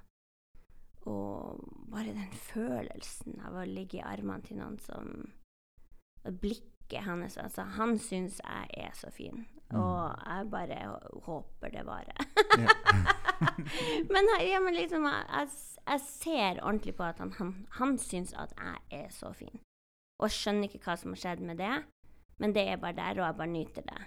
[1.06, 5.12] og bare den følelsen av å ligge i armene til noen som
[6.26, 10.80] og Blikket hans Altså, han syns jeg er så fin, og jeg bare
[11.26, 12.18] håper det varer.
[14.14, 15.50] Men, ja, men liksom, jeg, jeg,
[15.90, 19.60] jeg ser ordentlig på at han, han, han syns at jeg er så fin.
[20.24, 21.74] Og skjønner ikke hva som har skjedd med det,
[22.40, 24.02] men det er bare der, og jeg bare nyter det.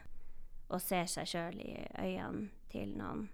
[0.73, 3.27] Og ser seg sjøl i øynene til noen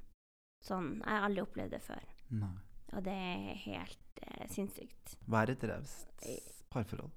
[0.67, 0.97] sånn.
[0.99, 2.03] Jeg har aldri opplevd det før.
[2.41, 2.53] Nei.
[2.95, 5.17] Og det er helt eh, sinnssykt.
[5.31, 6.29] Vær et raust
[6.71, 7.11] parforhold.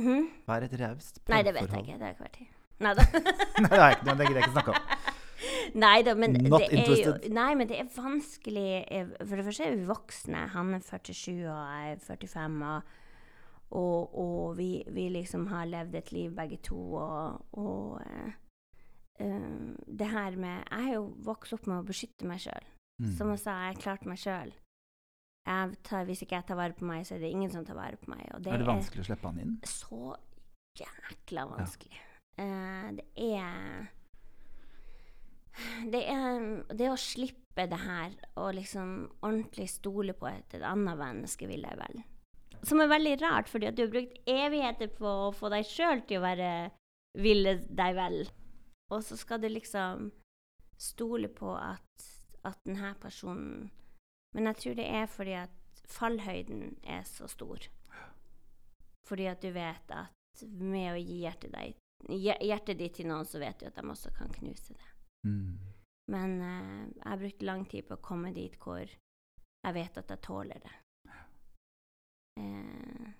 [0.00, 0.28] Mhm.
[0.48, 1.36] er et raust parforhold.
[1.36, 1.98] Nei, det vet jeg ikke.
[1.98, 2.48] Det har ikke vært i.
[2.80, 3.04] Nei da.
[3.64, 5.08] Nei, det er ikke noe, det gidder jeg ikke snakke om.
[5.84, 9.46] Nei da, men Not det er jo Nei, men det er vanskelig eh, For det
[9.46, 10.46] første er vi voksne.
[10.54, 12.58] Han er 47, og jeg er 45.
[12.70, 12.96] Og,
[13.80, 18.32] og, og vi, vi liksom har levd et liv begge to, og, og uh,
[19.86, 22.66] det her med Jeg har jo vokst opp med å beskytte meg sjøl.
[23.00, 23.12] Mm.
[23.16, 24.52] Som jeg sa, jeg har klart meg sjøl.
[25.46, 28.10] Hvis ikke jeg tar vare på meg, så er det ingen som tar vare på
[28.12, 28.26] meg.
[28.38, 29.56] Det Er det vanskelig å slippe han inn?
[29.66, 30.16] så
[30.78, 31.98] jækla vanskelig.
[32.38, 33.88] Eh, det er
[35.90, 36.44] det er
[36.78, 41.66] det å slippe det her og liksom ordentlig stole på et, et annet menneske, vil
[41.66, 42.02] jeg vel.
[42.62, 46.04] Som er veldig rart, fordi at du har brukt evigheter på å få deg sjøl
[46.06, 46.52] til å være
[47.18, 48.18] ville deg vel.
[48.94, 50.10] Og så skal du liksom
[50.80, 52.06] stole på at,
[52.46, 53.70] at denne personen
[54.36, 57.66] Men jeg tror det er fordi at fallhøyden er så stor.
[59.08, 61.78] Fordi at du vet at med å gi hjertet, deg,
[62.14, 64.90] hjertet ditt til noen, så vet du at de også kan knuse det.
[65.26, 65.56] Mm.
[66.10, 70.14] Men uh, jeg har brukt lang tid på å komme dit hvor jeg vet at
[70.14, 70.76] jeg tåler det.
[72.40, 73.10] Uh,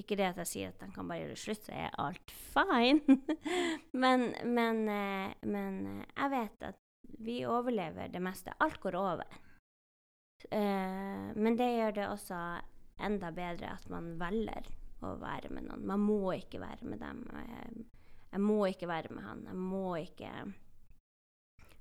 [0.00, 2.32] ikke det at jeg sier at de kan bare gjøre det slutt, så er alt
[2.32, 3.18] fine.
[4.02, 5.74] men, men, eh, men
[6.06, 6.78] jeg vet at
[7.22, 8.54] vi overlever det meste.
[8.64, 9.36] Alt går over.
[10.50, 12.38] Eh, men det gjør det også
[13.02, 14.68] enda bedre at man velger
[15.02, 15.86] å være med noen.
[15.86, 17.22] Man må ikke være med dem.
[17.34, 17.86] Jeg,
[18.32, 19.46] jeg må ikke være med han.
[19.48, 20.32] Jeg må ikke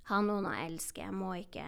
[0.10, 1.06] ha noen å elske.
[1.06, 1.65] Jeg må ikke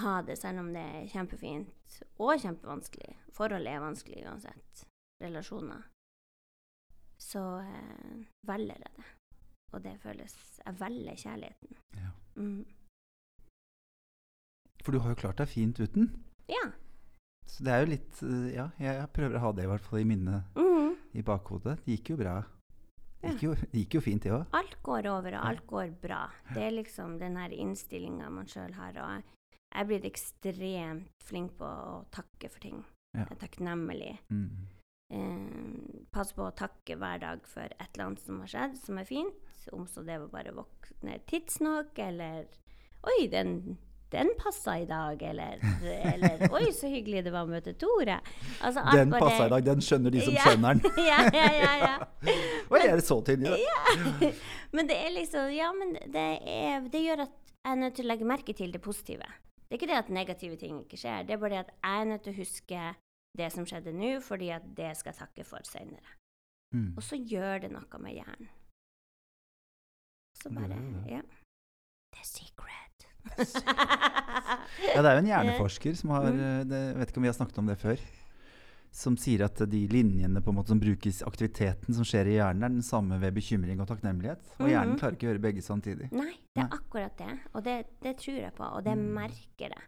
[0.00, 3.18] ha det selv om det er kjempefint og kjempevanskelig.
[3.34, 4.86] Forhold er vanskelig uansett.
[5.22, 5.84] Relasjoner.
[7.20, 9.10] Så eh, velger jeg det.
[9.74, 11.78] Og det føles Jeg velger kjærligheten.
[11.98, 12.10] Ja.
[12.36, 12.64] Mm.
[14.84, 16.10] For du har jo klart deg fint uten.
[16.50, 16.66] Ja.
[17.48, 20.00] Så det er jo litt eh, Ja, jeg prøver å ha det i hvert fall
[20.02, 20.94] i minnet Mhm.
[21.14, 21.78] i bakhodet.
[21.84, 22.34] Det gikk jo bra.
[23.22, 24.46] Det gikk jo, det gikk jo fint, det òg.
[24.52, 26.22] Alt går over, og alt går bra.
[26.52, 28.90] Det er liksom den her innstillinga man sjøl har.
[29.00, 29.24] Og jeg
[29.80, 32.84] er blitt ekstremt flink på å takke for ting.
[33.14, 33.24] Ja.
[33.24, 34.18] Jeg er takknemlig.
[34.30, 34.66] Mm.
[35.14, 38.98] Eh, pass på å takke hver dag for et eller annet som har skjedd, som
[38.98, 39.40] er fint.
[39.72, 42.44] Om så det var bare våkne tidsnok, eller
[43.04, 43.76] Oi, den,
[44.14, 48.16] den passa i dag, eller, eller Oi, så hyggelig det var å møte Tore.
[48.64, 49.66] Altså, Den passa i dag.
[49.66, 50.48] Den skjønner de som Ja.
[50.48, 50.98] skjønner den.
[51.10, 51.94] ja, ja, ja, ja.
[52.72, 53.58] Oi, er det så tydelig?
[53.60, 54.32] da?
[54.74, 57.34] Men det er liksom Ja, men det, er, det gjør at
[57.64, 59.26] jeg er nødt til å legge merke til det positive.
[59.64, 62.00] Det er ikke det at negative ting ikke skjer, det er bare det at jeg
[62.02, 62.82] er nødt til å huske
[63.40, 66.12] det som skjedde nå, fordi at det skal jeg takke for seinere.
[66.76, 66.90] Mm.
[66.98, 68.50] Og så gjør det noe med hjernen.
[70.42, 70.82] Så bare det.
[71.14, 71.22] Ja.
[72.14, 73.06] The secret.
[74.94, 76.40] Ja, det er jo en hjerneforsker som har Mm.
[76.40, 78.00] eh, det, vet ikke om vi har snakket om det før.
[78.94, 82.62] Som sier at de linjene på en måte som brukes, aktiviteten som skjer i hjernen,
[82.62, 84.42] er den samme ved bekymring og takknemlighet.
[84.60, 84.98] Og hjernen Mhm.
[85.00, 86.12] klarer ikke å gjøre begge samtidig.
[86.12, 86.78] Nei, det er Nei.
[86.78, 87.38] akkurat det.
[87.54, 89.14] Og det, det tror jeg på, og det Mm.
[89.14, 89.82] merker det.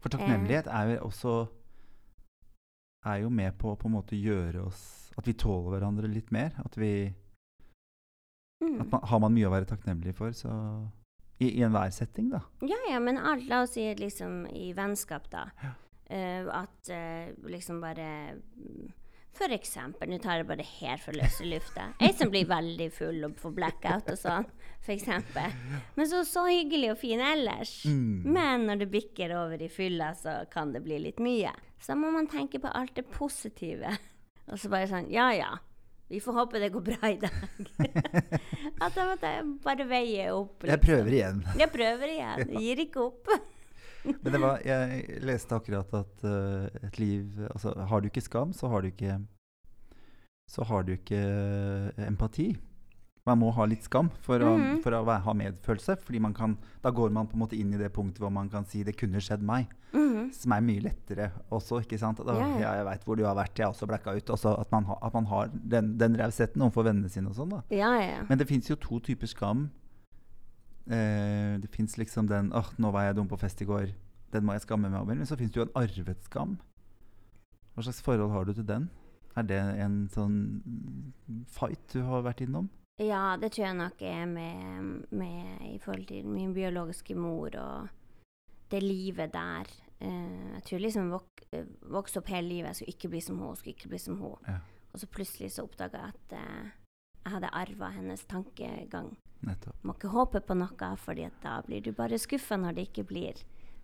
[0.00, 1.48] For takknemlighet er jo også
[3.06, 6.32] er jo med på å på en måte gjøre oss At vi tåler hverandre litt
[6.32, 6.52] mer.
[6.64, 7.14] At vi
[8.62, 8.80] Mm.
[8.80, 10.90] at man, Har man mye å være takknemlig for, så
[11.38, 12.44] I, i enhver setting, da.
[12.62, 15.48] Ja, ja, men alt, la oss si liksom i vennskap, da.
[15.62, 15.72] Ja.
[16.04, 18.08] Uh, at uh, liksom bare
[19.34, 21.88] For eksempel, nå tar jeg bare her for løse lufta.
[21.98, 24.46] Ei som blir veldig full og får blackout og sånn,
[24.84, 25.56] for eksempel.
[25.96, 27.80] Men så, så hyggelig og fin ellers.
[27.88, 28.28] Mm.
[28.36, 31.50] Men når det bikker over i fylla, så kan det bli litt mye.
[31.82, 33.96] Så må man tenke på alt det positive.
[34.52, 35.50] Og så bare sånn Ja, ja.
[36.08, 37.32] Vi får håpe det går bra i dag.
[38.84, 40.64] At jeg bare veie opp.
[40.64, 40.84] Jeg liksom.
[40.84, 41.42] prøver igjen.
[41.58, 42.50] Jeg prøver igjen.
[42.62, 43.30] Gir ikke opp.
[44.22, 48.52] Men det var, jeg leste akkurat at uh, et liv altså, Har du ikke skam,
[48.52, 49.16] så har du ikke
[50.52, 52.50] Så har du ikke eh, empati.
[53.24, 54.80] Man må ha litt skam for å, mm.
[54.84, 55.96] for å ha medfølelse.
[56.04, 58.50] Fordi man kan, da går man på en måte inn i det punktet hvor man
[58.52, 59.70] kan si 'det kunne skjedd meg'.
[59.94, 60.28] Mm.
[60.32, 62.20] Som er mye lettere også, ikke sant?
[62.20, 62.50] Da, yeah.
[62.50, 62.58] ja.
[62.60, 64.30] ja, jeg veit hvor du har vært, jeg har også blacka ut.
[64.36, 67.56] Også at, man ha, at man har den, den rausheten overfor vennene sine og sånn,
[67.56, 67.62] da.
[67.72, 68.20] Ja, ja.
[68.28, 69.70] Men det fins jo to typer skam.
[70.84, 73.88] Eh, det fins liksom den åh, nå var jeg dum på fest i går.
[74.36, 75.16] Den må jeg skamme meg over.
[75.16, 76.58] Men så fins det jo en arvet skam.
[77.72, 78.90] Hva slags forhold har du til den?
[79.34, 80.36] Er det en sånn
[81.48, 82.68] fight du har vært innom?
[83.02, 87.88] Ja, det tror jeg nok er med, med i forhold til min biologiske mor og
[88.70, 89.70] det livet der.
[90.00, 91.42] Uh, jeg tror liksom vok
[91.90, 92.68] vokste opp hele livet.
[92.68, 94.38] Jeg skulle ikke bli som hun, skulle ikke bli som hun.
[94.46, 94.58] Ja.
[94.92, 96.70] Og så plutselig så oppdaga jeg at uh,
[97.24, 99.14] jeg hadde arva hennes tankegang.
[99.44, 99.76] Nettopp.
[99.82, 103.40] Må ikke håpe på noe, fordi da blir du bare skuffa når det ikke blir.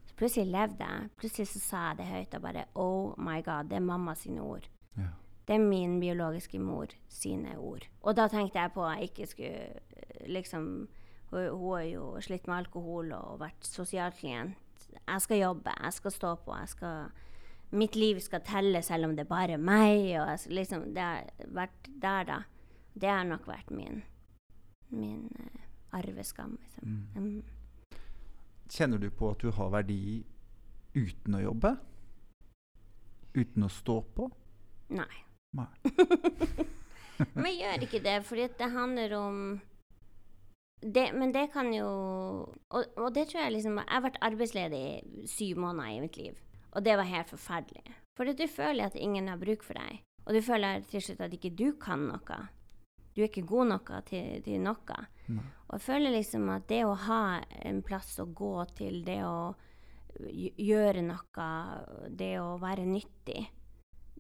[0.07, 1.11] Så plutselig levde jeg.
[1.17, 4.45] Plutselig så sa jeg det høyt og bare Oh my God, det er mamma sine
[4.45, 4.69] ord.
[4.99, 5.11] Ja.
[5.51, 7.83] Det er min biologiske mor sine ord.
[8.07, 10.89] Og da tenkte jeg på at jeg ikke skulle eh, liksom
[11.31, 14.55] Hun, hun har jo slitt med alkohol og vært sosialklient.
[15.09, 16.55] Jeg skal jobbe, jeg skal stå på.
[16.59, 17.11] jeg skal
[17.71, 19.99] Mitt liv skal telle selv om det er bare meg.
[20.21, 22.39] Og jeg, liksom, det har vært der, da.
[22.95, 24.03] Det har nok vært min,
[24.89, 26.59] min uh, arveskam.
[26.63, 26.89] Liksom.
[27.15, 27.25] Mm.
[27.27, 27.43] Mm.
[28.71, 30.25] Kjenner du på at du har verdi
[30.95, 31.75] uten å jobbe?
[33.35, 34.31] Uten å stå på?
[34.91, 35.30] Nei.
[35.57, 35.67] Nei.
[37.43, 39.41] Men gjør ikke det, fordi det handler om
[40.81, 41.89] det, Men det kan jo
[42.49, 46.17] og, og det tror jeg liksom Jeg har vært arbeidsledig i syv måneder i mitt
[46.17, 46.39] liv,
[46.73, 47.97] og det var helt forferdelig.
[48.17, 51.37] Fordi du føler at ingen har bruk for deg, og du føler til slutt at
[51.37, 52.41] ikke du kan noe.
[53.13, 54.99] Du er ikke god nok til, til noe.
[55.29, 55.45] Nei.
[55.69, 57.23] Og jeg føler liksom at det å ha
[57.63, 59.53] en plass å gå til, det å
[60.21, 61.49] gjøre noe,
[62.09, 63.45] det å være nyttig,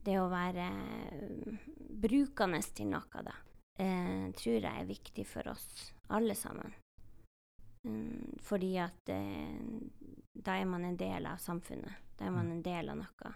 [0.05, 1.59] det å være mm,
[2.03, 3.35] brukende til noe, da,
[3.81, 5.67] eh, tror jeg er viktig for oss
[6.11, 6.73] alle sammen.
[7.89, 9.61] Mm, fordi at eh,
[10.33, 12.11] da er man en del av samfunnet.
[12.19, 13.33] Da er man en del av noe.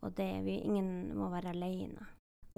[0.00, 2.08] Og det, vi, ingen må være alene.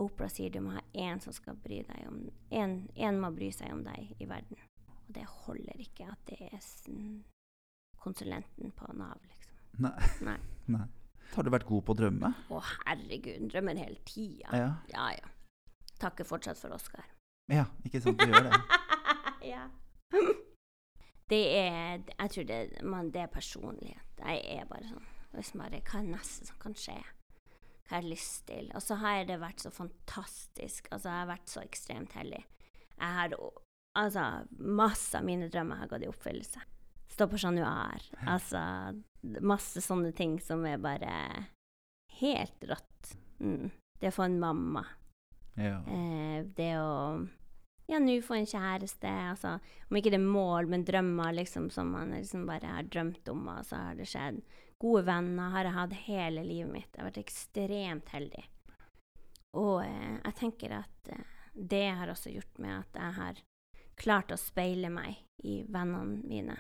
[0.01, 2.23] Opera sier du må ha én som skal bry deg om
[2.57, 4.61] en, en må bry seg om deg i verden.
[4.89, 6.63] Og det holder ikke at det er
[8.01, 9.59] konsulenten på Nav, liksom.
[9.85, 9.95] Nei.
[10.25, 10.39] Nei.
[10.77, 10.87] Nei.
[11.35, 12.33] Har du vært god på å drømme?
[12.53, 14.51] Å herregud, drømmer hele tida.
[14.57, 14.71] Ja.
[14.93, 15.31] Ja, ja.
[16.03, 17.07] Takker fortsatt for Oskar.
[17.53, 18.19] ja ikke sant?
[18.21, 18.61] Du gjør det.
[19.53, 19.67] ja.
[21.31, 24.21] Det er Jeg tror det, man, det er personlighet.
[24.21, 26.99] Jeg er bare sånn hvis bare, Hva er det neste som kan skje?
[27.89, 28.69] Hva har jeg lyst til?
[28.77, 30.91] Og så har det vært så fantastisk.
[30.93, 32.43] Altså, jeg har vært så ekstremt heldig.
[32.99, 33.37] Jeg har
[33.93, 34.23] Altså,
[34.57, 36.63] masse av mine drømmer har gått i oppfyllelse.
[37.13, 38.07] Stå på Chat Noir.
[38.25, 38.63] Altså,
[39.45, 41.13] masse sånne ting som er bare
[42.23, 43.13] helt rått.
[43.43, 43.69] Mm.
[44.01, 44.87] Det å få en mamma.
[45.61, 45.83] Ja.
[45.85, 47.27] Eh, det å
[47.91, 49.11] ja, nå få en kjæreste.
[49.33, 49.59] Altså,
[49.91, 53.45] om ikke det er mål, men drømmer liksom, som man liksom bare har drømt om,
[53.53, 54.41] og så har det skjedd.
[54.81, 56.91] Gode venner har jeg hatt hele livet mitt.
[56.91, 58.45] Jeg har vært ekstremt heldig.
[59.61, 63.43] Og eh, jeg tenker at eh, det har også gjort med at jeg har
[64.01, 66.57] klart å speile meg i vennene mine,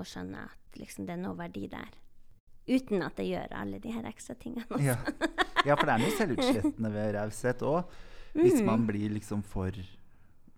[0.00, 1.90] og skjønne at liksom, det er noe verdi der.
[2.70, 4.66] Uten at jeg gjør alle de her ekstra tingene.
[4.70, 4.84] også.
[4.84, 4.96] Ja.
[5.66, 7.84] ja, for det er noe selvutslettende ved raushet òg.
[8.34, 8.66] Hvis Mm.
[8.66, 9.72] man blir liksom for,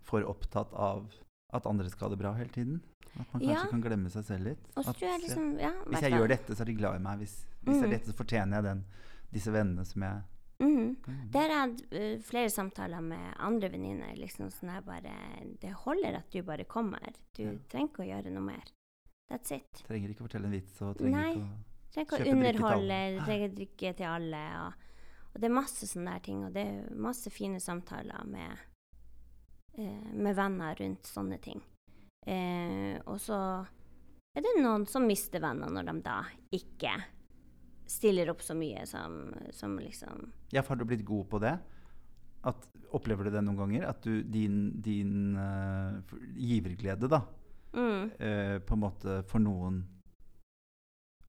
[0.04, 1.06] for opptatt av
[1.52, 2.82] at andre skal ha det bra hele tiden.
[3.18, 3.64] At man kanskje Ja.
[3.70, 4.68] kan glemme seg selv litt.
[4.76, 7.18] At, jeg liksom ja, hvis jeg gjør dette, så er de glad i meg.
[7.18, 7.84] Hvis, hvis Mm.
[7.84, 8.84] er dette, så fortjener jeg den,
[9.32, 10.22] disse vennene som jeg
[10.62, 10.96] Mhm.
[11.08, 11.30] Mm.
[11.32, 14.14] Der har jeg hatt flere samtaler med andre venninner.
[14.16, 15.10] Liksom sånn bare
[15.60, 17.00] Det holder at du bare kommer.
[17.34, 17.58] Du Ja.
[17.68, 18.62] trenger ikke å gjøre noe mer.
[19.32, 19.84] That's it.
[19.88, 21.28] trenger ikke fortelle en vits og trenger Nei.
[21.32, 21.60] ikke å
[21.92, 24.42] Trenger ikke å underholde, trenger drikke til alle.
[24.62, 24.84] Og,
[25.28, 26.38] og det er masse sånne der ting.
[26.46, 28.62] Og det er masse fine samtaler med,
[29.76, 31.60] eh, med venner rundt sånne ting.
[32.24, 33.36] Eh, og så
[34.32, 36.16] er det noen som mister venner når de da
[36.56, 36.94] ikke
[37.92, 41.58] stiller opp så mye som, som liksom Ja, for har du blitt god på det?
[42.48, 42.64] At,
[42.96, 43.84] opplever du det noen ganger?
[43.90, 46.00] At du, din, din uh,
[46.40, 47.20] giverglede, da,
[47.74, 48.10] mm.
[48.18, 49.82] eh, på en måte for noen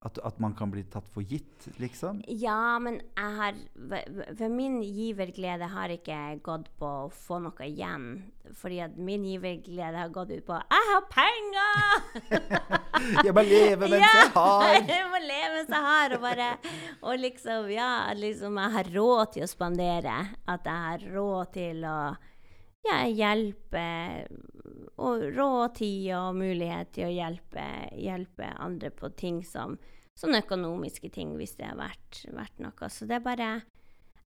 [0.04, 2.18] at, at man kan bli tatt for gitt, liksom?
[2.28, 7.64] Ja, men jeg har ved- Ved min giverglede har ikke gått på å få noe
[7.64, 8.04] igjen.
[8.52, 12.44] Fordi at min giverglede har gått ut på 'Jeg har penger!'
[13.24, 14.74] Jeg må leve mens jeg har!
[14.92, 16.12] jeg må leve mens jeg har.
[16.14, 16.50] Og, bare,
[17.02, 20.36] og liksom, ja, liksom jeg har råd til å spandere.
[20.46, 21.98] At jeg har råd til å
[22.84, 23.84] ja, hjelpe
[25.00, 27.64] Og råd, tid og mulighet til å hjelpe,
[27.98, 29.78] hjelpe andre på ting som
[30.14, 32.86] Sånne økonomiske ting, hvis det har vært, vært noe.
[32.88, 33.48] Så det er bare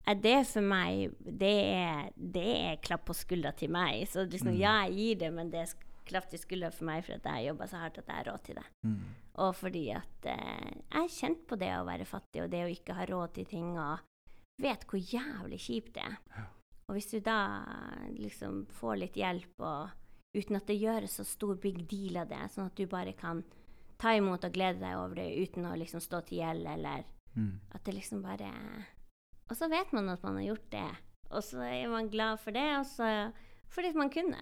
[0.10, 4.08] er det for meg Det er, det er klapp på skuldra til meg.
[4.10, 4.60] Så liksom, Mm.
[4.64, 5.76] ja, jeg gir det, men det er
[6.06, 8.28] klapp til skuldra for meg for at jeg har jobba så hardt at jeg har
[8.32, 8.66] råd til det.
[8.86, 8.98] Mm.
[9.46, 12.74] Og fordi at eh, jeg har kjent på det å være fattig, og det å
[12.74, 14.00] ikke ha råd til ting, og
[14.62, 16.18] vet hvor jævlig kjipt det er.
[16.34, 16.46] Ja.
[16.88, 17.38] Og hvis du da
[18.14, 19.90] liksom får litt hjelp, og
[20.38, 23.44] uten at det gjøres så stor big deal av det, sånn at du bare kan
[23.98, 27.06] ta imot og glede deg over det uten å liksom stå til gjeld, eller
[27.36, 27.60] Mm.
[27.76, 28.48] at det liksom bare
[29.50, 30.92] Og så vet man at man har gjort det,
[31.32, 33.34] og så er man glad for det, og så
[33.68, 34.40] fordi man kunne.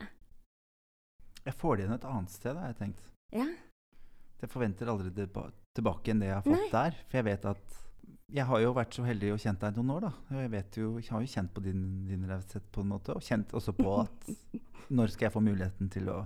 [1.44, 3.10] Jeg får det igjen et annet sted, har jeg tenkt.
[3.34, 3.48] Ja.
[4.44, 5.10] Jeg forventer aldri
[5.74, 6.70] tilbake enn det jeg har fått Nei.
[6.72, 6.92] der.
[7.10, 7.83] For jeg vet at
[8.34, 10.40] Jeg har jo vært så heldig og kjent deg noen år, da.
[10.42, 13.26] Jeg vet jo, jeg har jo kjent på din, din raushet på en måte, og
[13.26, 14.32] kjent også på at
[14.98, 16.24] når skal jeg få muligheten til å,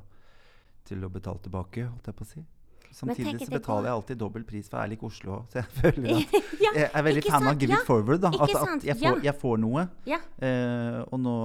[0.88, 2.46] til å betale tilbake, holdt jeg på å si.
[2.92, 5.42] Samtidig så betaler jeg alltid dobbel pris, for Erlik Oslo.
[5.52, 8.22] Så jeg føler at ja, jeg er veldig fan av give it forward.
[8.24, 8.32] da.
[8.34, 9.88] At, at jeg, får, jeg får noe.
[10.10, 10.22] ja.
[10.38, 11.36] Eh, og nå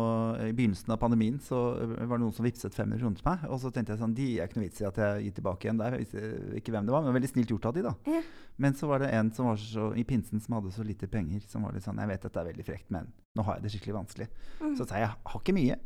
[0.49, 3.45] i begynnelsen av pandemien så var det noen som vippset 500 kroner til meg.
[3.51, 5.68] Og så tenkte jeg sånn, de er ikke noe vits i at jeg gir tilbake
[5.68, 5.97] igjen der.
[5.99, 7.95] Jeg visste ikke hvem det var, men veldig snilt gjort av de da.
[8.12, 8.22] Ja.
[8.62, 11.40] Men så var det en som var så, i pinsen som hadde så lite penger,
[11.49, 13.64] som var litt sånn, jeg vet at det er veldig frekt, men nå har jeg
[13.64, 14.28] det skikkelig vanskelig.
[14.61, 14.74] Mm.
[14.76, 15.78] Så sa jeg, jeg har ikke mye,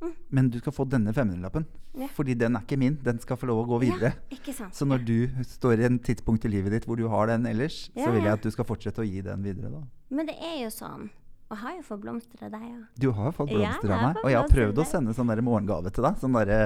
[0.00, 0.12] Mm.
[0.30, 1.66] men du skal få denne 500-lappen.
[2.00, 2.06] Ja.
[2.16, 4.14] Fordi den er ikke min, den skal få lov å gå videre.
[4.32, 4.68] Ja.
[4.72, 7.90] Så når du står i en tidspunkt i livet ditt hvor du har den ellers,
[7.94, 9.82] Ja, så vil jeg at du skal fortsette å gi den videre da.
[10.10, 11.10] Men det er jo sånn.
[11.50, 12.82] Og har jo fått blomster av deg òg.
[13.02, 14.18] Du har fått blomster av meg.
[14.22, 16.20] Og jeg har prøvd å sende sånn der morgengave til deg.
[16.22, 16.58] Sånn derre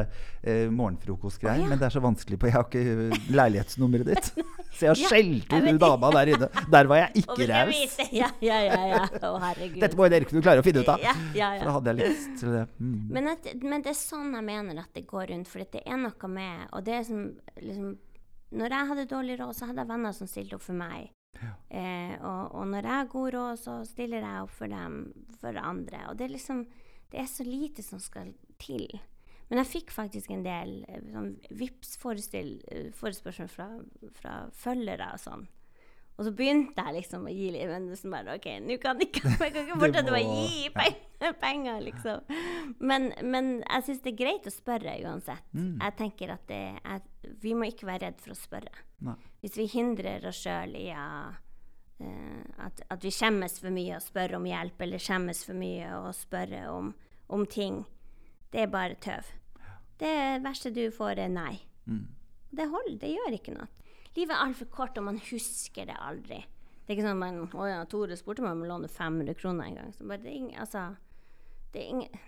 [0.45, 1.63] eh, morgenfrokostgreier.
[1.63, 1.71] Oh, ja.
[1.73, 4.29] Men det er så vanskelig på Jeg har ikke leilighetsnummeret ditt.
[4.75, 6.51] Så jeg har Ja, skjelt ut hun dama der inne.
[6.77, 7.97] Der var jeg ikke raus.
[8.13, 8.79] Ja, ja, ja.
[8.91, 9.03] ja.
[9.25, 9.81] Å, herregud.
[9.87, 11.01] Dette må jo dere kunne klare å finne ut av.
[11.01, 12.65] Ja, ja, For da hadde jeg lyst til det.
[12.77, 13.01] Mm.
[13.17, 15.49] Men, at, men det er sånn jeg mener at det går rundt.
[15.49, 17.27] For det er noe med Og det er som
[17.57, 17.95] liksom
[18.55, 21.09] Når jeg hadde dårlig råd, så hadde jeg venner som stilte opp for meg.
[21.69, 24.93] Eh, og, og når jeg har god råd, så stiller jeg opp for dem,
[25.41, 25.99] for andre.
[26.11, 26.67] Og det er liksom
[27.13, 28.89] Det er så lite som skal til.
[29.49, 33.69] Men jeg fikk faktisk en del eh, sånn Vipps-forespørsel fra,
[34.17, 35.45] fra følgere og sånn.
[36.15, 39.11] Og så begynte jeg liksom å gi litt, men så bare OK, nå kan jeg
[39.11, 42.37] ikke, jeg kan ikke fortsette å gi penger, penger, liksom.
[42.79, 45.49] Men, men jeg syns det er greit å spørre uansett.
[45.57, 45.73] Mm.
[45.81, 47.03] Jeg tenker at det er,
[47.43, 48.85] vi må ikke være redd for å spørre.
[49.05, 49.17] Nei.
[49.43, 51.09] Hvis vi hindrer oss sjøl i å
[51.99, 55.91] eh, at, at vi skjemmes for mye og spør om hjelp, eller skjemmes for mye
[55.99, 56.95] og spørre om,
[57.35, 57.83] om ting,
[58.55, 59.35] det er bare tøv.
[59.99, 60.15] Det
[60.47, 61.57] verste du får, er nei.
[61.91, 62.07] Mm.
[62.55, 63.67] Det holder, det gjør ikke noe.
[64.15, 66.45] Livet er altfor kort, og man husker det aldri.
[66.85, 69.71] Det er ikke sånn man, å ja, Tore spurte meg om å låne 500 kroner
[69.71, 69.95] en gang.
[69.97, 70.89] Så bare, det er ingen, altså,
[71.75, 72.21] det er ingen,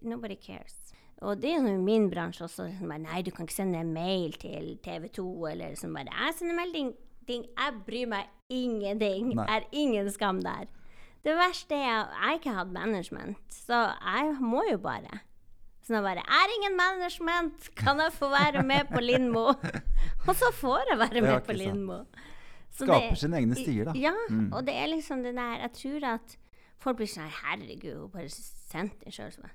[0.00, 0.90] Nobody cares.
[1.20, 2.66] Og det er jo min bransje også.
[2.70, 6.12] Liksom bare, Nei, du kan ikke sende en mail til TV 2, eller sånn bare
[6.16, 6.92] Jeg sender melding.
[7.30, 9.34] Jeg bryr meg ingenting.
[9.38, 9.46] Nei.
[9.46, 10.66] Er ingen skam der.
[11.22, 15.20] Det verste er at jeg ikke har hatt management, så jeg må jo bare.
[15.90, 19.54] Så jeg bare 'Er ingen management, kan jeg få være med på Lindmo?'
[20.28, 21.52] Og så får jeg være med på.
[21.52, 22.04] Lindmo.
[22.70, 23.92] Skaper sine egne stier, da.
[23.98, 24.52] Ja, Mm.
[24.52, 26.36] og det er liksom det der Jeg tror at
[26.78, 29.50] folk blir sånn 'Herregud, hun bare sendte inn sjøl'.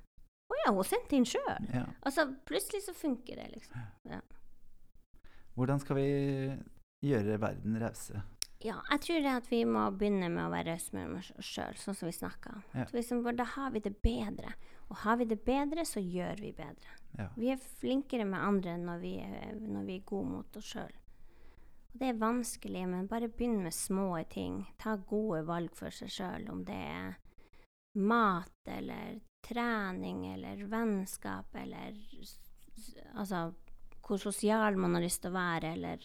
[0.50, 1.74] Å ja, hun sendte inn sjøl.
[1.74, 1.84] Ja.
[2.04, 3.80] Altså, plutselig så funker det, liksom.
[5.56, 6.58] Hvordan skal vi
[7.02, 8.22] gjøre verden rausere?
[8.66, 11.76] Ja, jeg tror det at vi må begynne med å være rause med oss sjøl,
[11.78, 12.62] sånn som vi snakka om.
[12.74, 12.86] Ja.
[12.96, 14.54] Liksom, Da har vi det bedre.
[14.88, 16.94] Og har vi det bedre, så gjør vi bedre.
[17.18, 17.28] Ja.
[17.36, 20.94] Vi er flinkere med andre når vi er, når vi er gode mot oss sjøl.
[21.96, 24.66] Det er vanskelig, men bare begynn med små ting.
[24.78, 27.16] Ta gode valg for seg sjøl, om det er
[27.96, 31.94] mat eller trening eller vennskap eller
[33.16, 33.54] Altså
[34.06, 36.02] hvor sosial man har lyst til å være, eller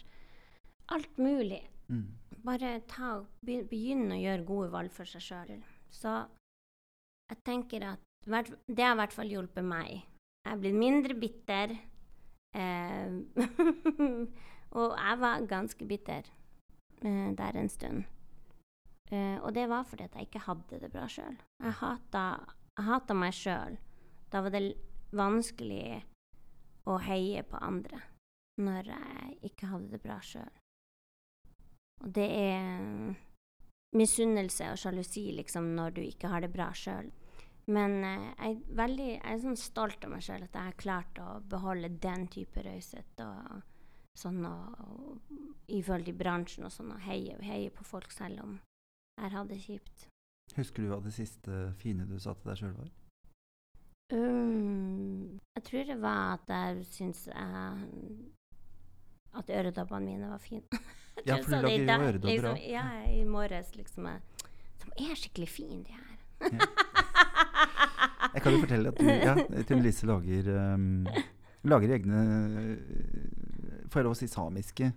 [0.95, 1.59] alt mulig.
[1.91, 2.07] Mm.
[2.43, 5.59] Bare ta, be- begynn å gjøre gode valg for seg sjøl.
[5.93, 6.13] Så
[7.29, 10.01] jeg tenker at det har i hvert fall hjulpet meg.
[10.45, 11.75] Jeg er blitt mindre bitter.
[12.57, 13.13] Eh,
[14.77, 16.25] og jeg var ganske bitter
[17.05, 18.03] eh, der en stund.
[19.11, 21.37] Eh, og det var fordi at jeg ikke hadde det bra sjøl.
[21.63, 22.25] Jeg hata,
[22.77, 23.77] jeg hata meg sjøl.
[24.31, 24.63] Da var det
[25.11, 26.01] vanskelig
[26.89, 27.99] å heie på andre
[28.61, 30.51] når jeg ikke hadde det bra sjøl.
[32.02, 33.16] Og det er
[33.97, 37.12] misunnelse og sjalusi liksom når du ikke har det bra sjøl.
[37.72, 40.80] Men eh, jeg, er veldig, jeg er sånn stolt av meg sjøl at jeg har
[40.80, 43.62] klart å beholde den type raushet og
[44.18, 48.43] sånn og, og i forhold til bransjen og sånn, og heie, heie på folk selv
[48.43, 50.08] om jeg har hatt det kjipt.
[50.58, 52.89] Husker du hva det siste fine du sa til deg sjøl var?
[54.12, 57.86] Um, jeg tror det var at jeg syntes jeg
[59.39, 60.68] At øredobbene mine var fine.
[61.26, 62.57] Ja, for du lager jo øredobber liksom.
[62.72, 64.07] Ja, i morges liksom.
[64.97, 66.07] De er skikkelig fine, de her.
[68.32, 69.36] Jeg kan jo fortelle at du, ja,
[69.68, 71.05] Trine Lise lager um,
[71.68, 74.91] Lager egne uh, Får jeg lov å si samiske?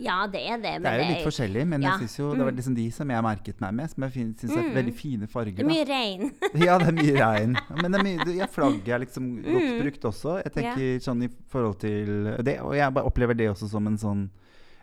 [0.00, 0.70] Ja, det er det.
[0.80, 2.56] Det er jo litt forskjellig, men ja, jeg synes jo det var mm.
[2.62, 3.90] liksom de som jeg merket meg med.
[3.92, 4.70] Som jeg syns er Mm.
[4.78, 5.58] veldig fine farger.
[5.58, 6.30] Det er mye regn.
[6.66, 7.56] Ja, det er mye regn.
[7.82, 9.82] Men det er mye, ja, flagget er liksom godt Mm.
[9.82, 10.38] brukt også.
[10.40, 13.98] Jeg tenker sånn i forhold til det, Og jeg bare opplever det også som en
[14.00, 14.30] sånn,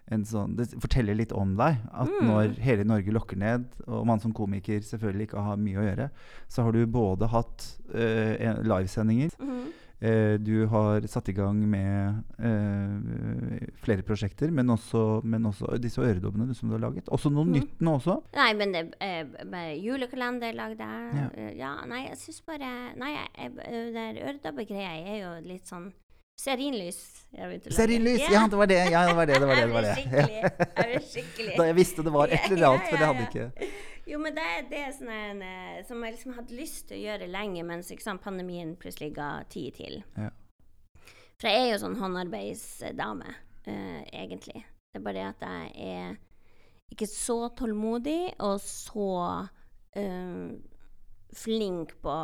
[0.07, 1.77] sånn Det forteller litt om deg.
[1.91, 2.27] At Mm.
[2.27, 6.09] når hele Norge lokker ned, og man som komiker selvfølgelig ikke har mye å gjøre,
[6.47, 9.65] så har du både hatt uh, livesendinger mm.
[10.03, 15.99] uh, Du har satt i gang med uh, flere prosjekter, men også, men også disse
[15.99, 17.09] øredobbene du- som du har laget.
[17.09, 17.51] Også noe mm.
[17.57, 18.21] nytt nå også.
[18.35, 18.85] Nei, men det,
[19.83, 21.29] julekalender lagde jeg.
[21.35, 21.51] Ja.
[21.57, 23.55] Ja, nei, jeg syns bare Nei, jeg,
[23.93, 25.91] det øredobbegreia er jo litt sånn
[26.39, 27.27] Stearinlys.
[27.31, 27.71] lage.
[27.71, 28.21] Stearinlys!
[28.31, 28.75] Ja, det var det!
[28.91, 29.33] Ja, det var det.
[29.33, 29.95] det, var det, det, var det.
[29.95, 30.41] Skikkelig.
[30.77, 31.53] Jeg skikkelig.
[31.57, 33.71] Da jeg visste det var et eller annet, for det hadde ikke
[34.07, 37.01] Jo, men det, det er sånn en, eh, som jeg liksom hadde lyst til å
[37.01, 39.97] gjøre lenge, mens sant, pandemien plutselig ga tid til.
[40.15, 40.29] Ja.
[41.41, 43.33] For jeg er jo sånn håndarbeidsdame,
[43.67, 44.63] uh, egentlig.
[44.63, 46.15] Det er bare det at jeg er
[46.93, 49.09] ikke så tålmodig og så
[49.99, 50.47] uh,
[51.35, 52.15] flink på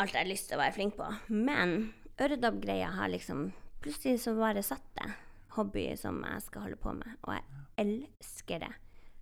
[0.00, 1.10] alt jeg har lyst til å være flink på.
[1.28, 5.06] Men øredobbgreia har liksom Plutselig så bare satt det.
[5.56, 7.14] Hobby som jeg skal holde på med.
[7.24, 7.44] Og jeg
[7.80, 8.72] elsker det.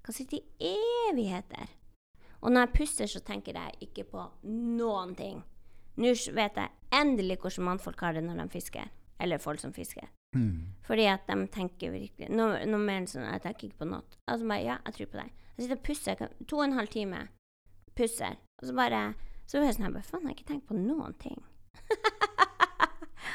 [0.03, 0.73] Kan sitte i
[1.13, 1.69] evigheter.
[2.41, 5.45] Og når jeg puster, så tenker jeg ikke på noen ting.
[5.95, 8.91] Nå vet jeg endelig hvordan mannfolk har det når de fisker.
[9.21, 10.11] Eller folk som fisker.
[10.35, 10.75] Mm.
[10.83, 14.03] Fordi at de tenker virkelig Nå mener jeg sånn Jeg tenker ikke på noe.
[14.29, 15.31] Altså bare Ja, jeg tror på deg.
[15.57, 17.29] Jeg sitter og pusser kan- to og en halv time.
[17.97, 18.37] Pusser.
[18.61, 19.15] Og så bare
[19.47, 21.43] Så blir jeg sånn her Faen, jeg har ikke tenkt på noen ting.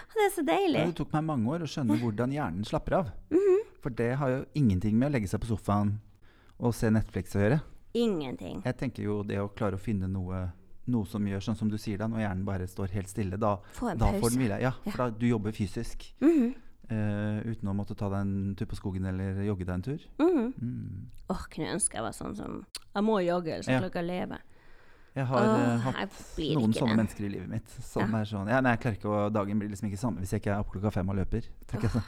[0.09, 0.79] og det er så deilig.
[0.79, 3.11] Ja, det tok meg mange år å skjønne hvordan hjernen slapper av.
[3.31, 3.59] Mhm.
[3.83, 5.97] For det har jo ingenting med å legge seg på sofaen
[6.59, 7.61] og se Netflix å gjøre.
[7.93, 8.61] Ingenting.
[8.65, 10.51] Jeg tenker jo det å klare å finne noe,
[10.87, 13.57] noe som gjør sånn som du sier da, når hjernen bare står helt stille, da,
[13.73, 14.61] Få da får den hvile.
[14.61, 14.91] Ja, Ja.
[14.91, 16.13] for da du jobber fysisk.
[16.21, 16.53] Mm -hmm.
[16.91, 19.99] Uh, uten å måtte ta deg en tur på skogen eller jogge deg en tur.
[20.19, 21.05] Åh, Mm.
[21.29, 22.65] Åh, kunne ønske jeg var sånn som
[22.95, 23.79] Jeg må jogge, så Ja.
[23.79, 24.39] klokka lever.
[25.13, 26.97] Jeg har Åh, hatt jeg noen sånne det.
[27.03, 27.69] mennesker i livet mitt.
[27.85, 28.19] Som Ja.
[28.23, 30.41] er sånn ja, nei, jeg klarer ikke å, Dagen blir liksom ikke samme hvis jeg
[30.41, 31.49] ikke er oppe klokka fem og løper.
[31.69, 32.07] tenker jeg sånn.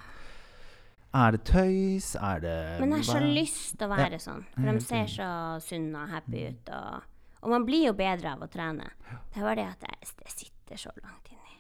[1.16, 2.08] Er det tøys?
[2.20, 5.06] Er det Men jeg har så lyst til å være sånn, for er de ser
[5.08, 5.28] så
[5.64, 6.70] sunne og happy ut.
[6.76, 7.04] Og,
[7.46, 8.90] og man blir jo bedre av å trene.
[9.34, 11.54] Det var det at jeg, jeg sitter så langt inni.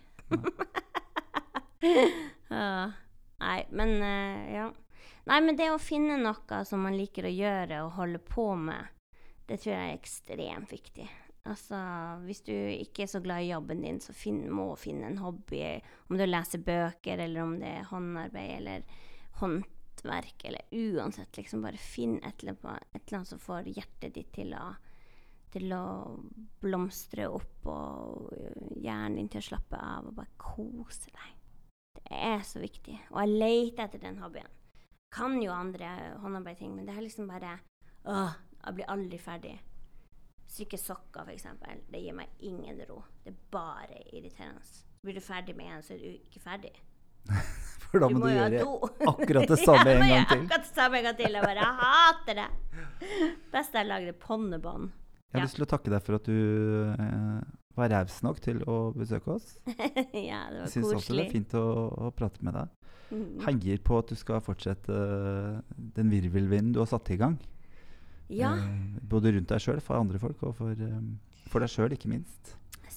[2.50, 2.92] Ja.
[3.46, 4.66] nei, men uh, ja.
[5.26, 8.92] Nei, men det å finne noe som man liker å gjøre og holde på med,
[9.48, 11.08] det tror jeg er ekstremt viktig.
[11.46, 11.78] Altså,
[12.26, 15.62] hvis du ikke er så glad i jobben din, så finn, må finne en hobby.
[16.10, 18.88] Om du leser bøker, eller om det er håndarbeid, eller
[19.42, 24.16] håndverk, eller uansett, liksom bare finn et eller annet, et eller annet som får hjertet
[24.18, 24.64] ditt til å,
[25.54, 25.86] til å
[26.66, 28.34] blomstre opp, og
[28.82, 31.38] hjernen din til å slappe av, og bare kose deg.
[32.02, 32.98] Det er så viktig.
[33.14, 34.50] Og jeg leter etter den hobbyen.
[35.14, 37.60] Kan jo andre håndarbeidting, men det er liksom bare
[38.06, 38.34] Åh,
[38.66, 39.56] jeg blir aldri ferdig.
[40.56, 41.82] Strikke sokker, eksempel.
[41.92, 43.02] Det gir meg ingen ro.
[43.26, 44.62] Det er bare irriterende.
[45.04, 46.72] Blir du ferdig med en, så er du ikke ferdig.
[47.86, 48.62] For da må du må gjøre
[49.12, 50.46] akkurat det samme en gang til.
[50.46, 51.36] Akkurat det samme en gang til.
[51.36, 52.48] Jeg bare jeg hater det.
[53.54, 54.90] Best jeg lagde ponnebånd.
[55.34, 55.46] Jeg har Ja.
[55.50, 56.38] lyst til å takke deg for at du
[56.96, 57.40] eh,
[57.76, 59.58] var raus nok til å besøke oss.
[59.68, 60.70] ja, det var koselig.
[60.70, 61.66] Jeg syns også det er fint å,
[62.08, 62.72] å prate med deg.
[63.46, 65.60] Heier på at du skal fortsette eh,
[66.00, 67.36] den virvelvinden du har satt i gang.
[68.30, 71.92] Ja, Eh, både rundt deg sjøl, for andre folk, og for, um, for deg sjøl,
[71.94, 72.56] ikke minst.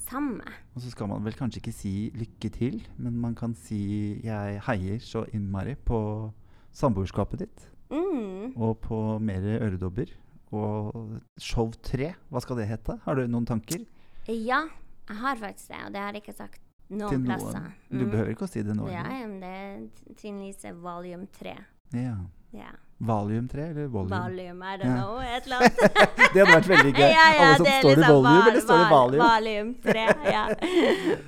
[0.09, 0.41] samme.
[0.74, 4.61] Og så skal man vel kanskje ikke si lykke til, men man kan si jeg
[4.64, 6.33] heier så innmari på
[6.72, 7.66] samboerskapet ditt.
[7.91, 8.57] Mm.
[8.57, 10.09] Og på mer øredobber.
[10.51, 12.99] Og show tre, hva skal det hete?
[13.05, 13.85] Har du noen tanker?
[14.29, 14.62] Ja,
[15.09, 17.24] jeg har faktisk det, og det har jeg ikke sagt noen noen.
[17.26, 17.68] plasser.
[17.91, 17.99] Mm.
[17.99, 18.89] Du behøver ikke å si det nå.
[18.89, 21.57] Ja, men det er Trine Lise volume 3.
[21.93, 22.16] Ja.
[22.57, 22.72] Ja.
[23.01, 24.11] Valium 3, eller volume?
[24.18, 25.76] Volume, I don't noe, know, et eller annet.
[26.34, 27.05] det hadde vært veldig gøy.
[27.05, 29.24] Ja, ja, Alle som er står liksom i volume, val- eller står i val- valium?
[29.24, 30.44] Valium 3, ja.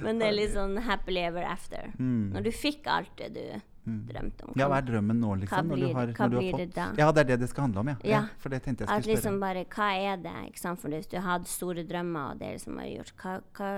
[0.02, 1.92] Men det er litt sånn happily ever after.
[2.02, 2.24] Mm.
[2.34, 3.44] Når du fikk alt det du
[3.90, 4.02] Mm.
[4.06, 4.50] drømte om.
[4.60, 5.56] Ja, hva er drømmen nå, liksom?
[5.70, 6.84] hva blir- du har, hva når du har blir fått det da?
[7.00, 7.94] Ja, det er det det skal handle om, ja.
[8.04, 8.10] ja.
[8.10, 8.20] Ja.
[8.38, 9.40] For det tenkte jeg skulle spørre liksom spørre.
[9.40, 10.34] bare, hva er det?
[10.50, 10.80] ikke sant?
[10.82, 13.70] For hvis du hadde store drømmer, og det liksom har gjort, hva, hva,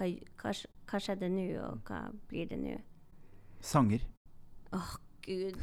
[0.00, 0.54] hva,
[0.88, 2.00] hva, skjedde nå, og hva
[2.32, 2.78] blir det nå?
[3.60, 4.00] Sanger.
[4.72, 4.96] Åh,
[5.28, 5.60] gud.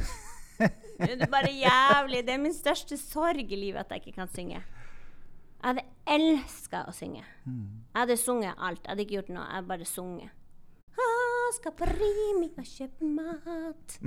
[0.58, 2.24] Det er bare jævlig.
[2.26, 4.64] Det er min største sorg i livet at jeg ikke kan synge.
[5.58, 5.84] Jeg hadde
[6.14, 7.24] elska å synge.
[7.46, 7.68] Mm.
[7.94, 8.82] Jeg hadde sunget alt.
[8.84, 9.46] Jeg hadde ikke gjort noe.
[9.46, 10.34] Jeg hadde bare sunget.
[11.56, 14.00] Skal på Rimi og kjøpe mat.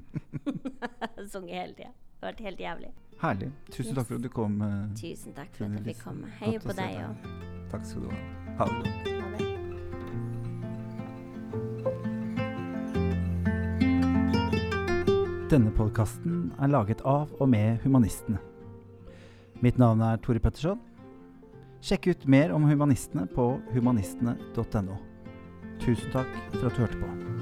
[1.32, 1.92] sunget hele tida.
[1.94, 2.90] Det har vært helt jævlig.
[3.22, 3.48] Herlig.
[3.72, 4.60] Tusen takk for at du kom.
[4.62, 6.28] eh, Tusen takk for at jeg fikk komme.
[6.42, 7.32] Heier på deg òg.
[7.72, 8.20] Takk skal du ha.
[8.60, 9.19] Ha det.
[15.50, 18.38] Denne podkasten er laget av og med Humanistene.
[19.58, 20.78] Mitt navn er Tore Petterson.
[21.82, 25.02] Sjekk ut mer om humanistene på humanistene.no.
[25.82, 27.39] Tusen takk for at du hørte på.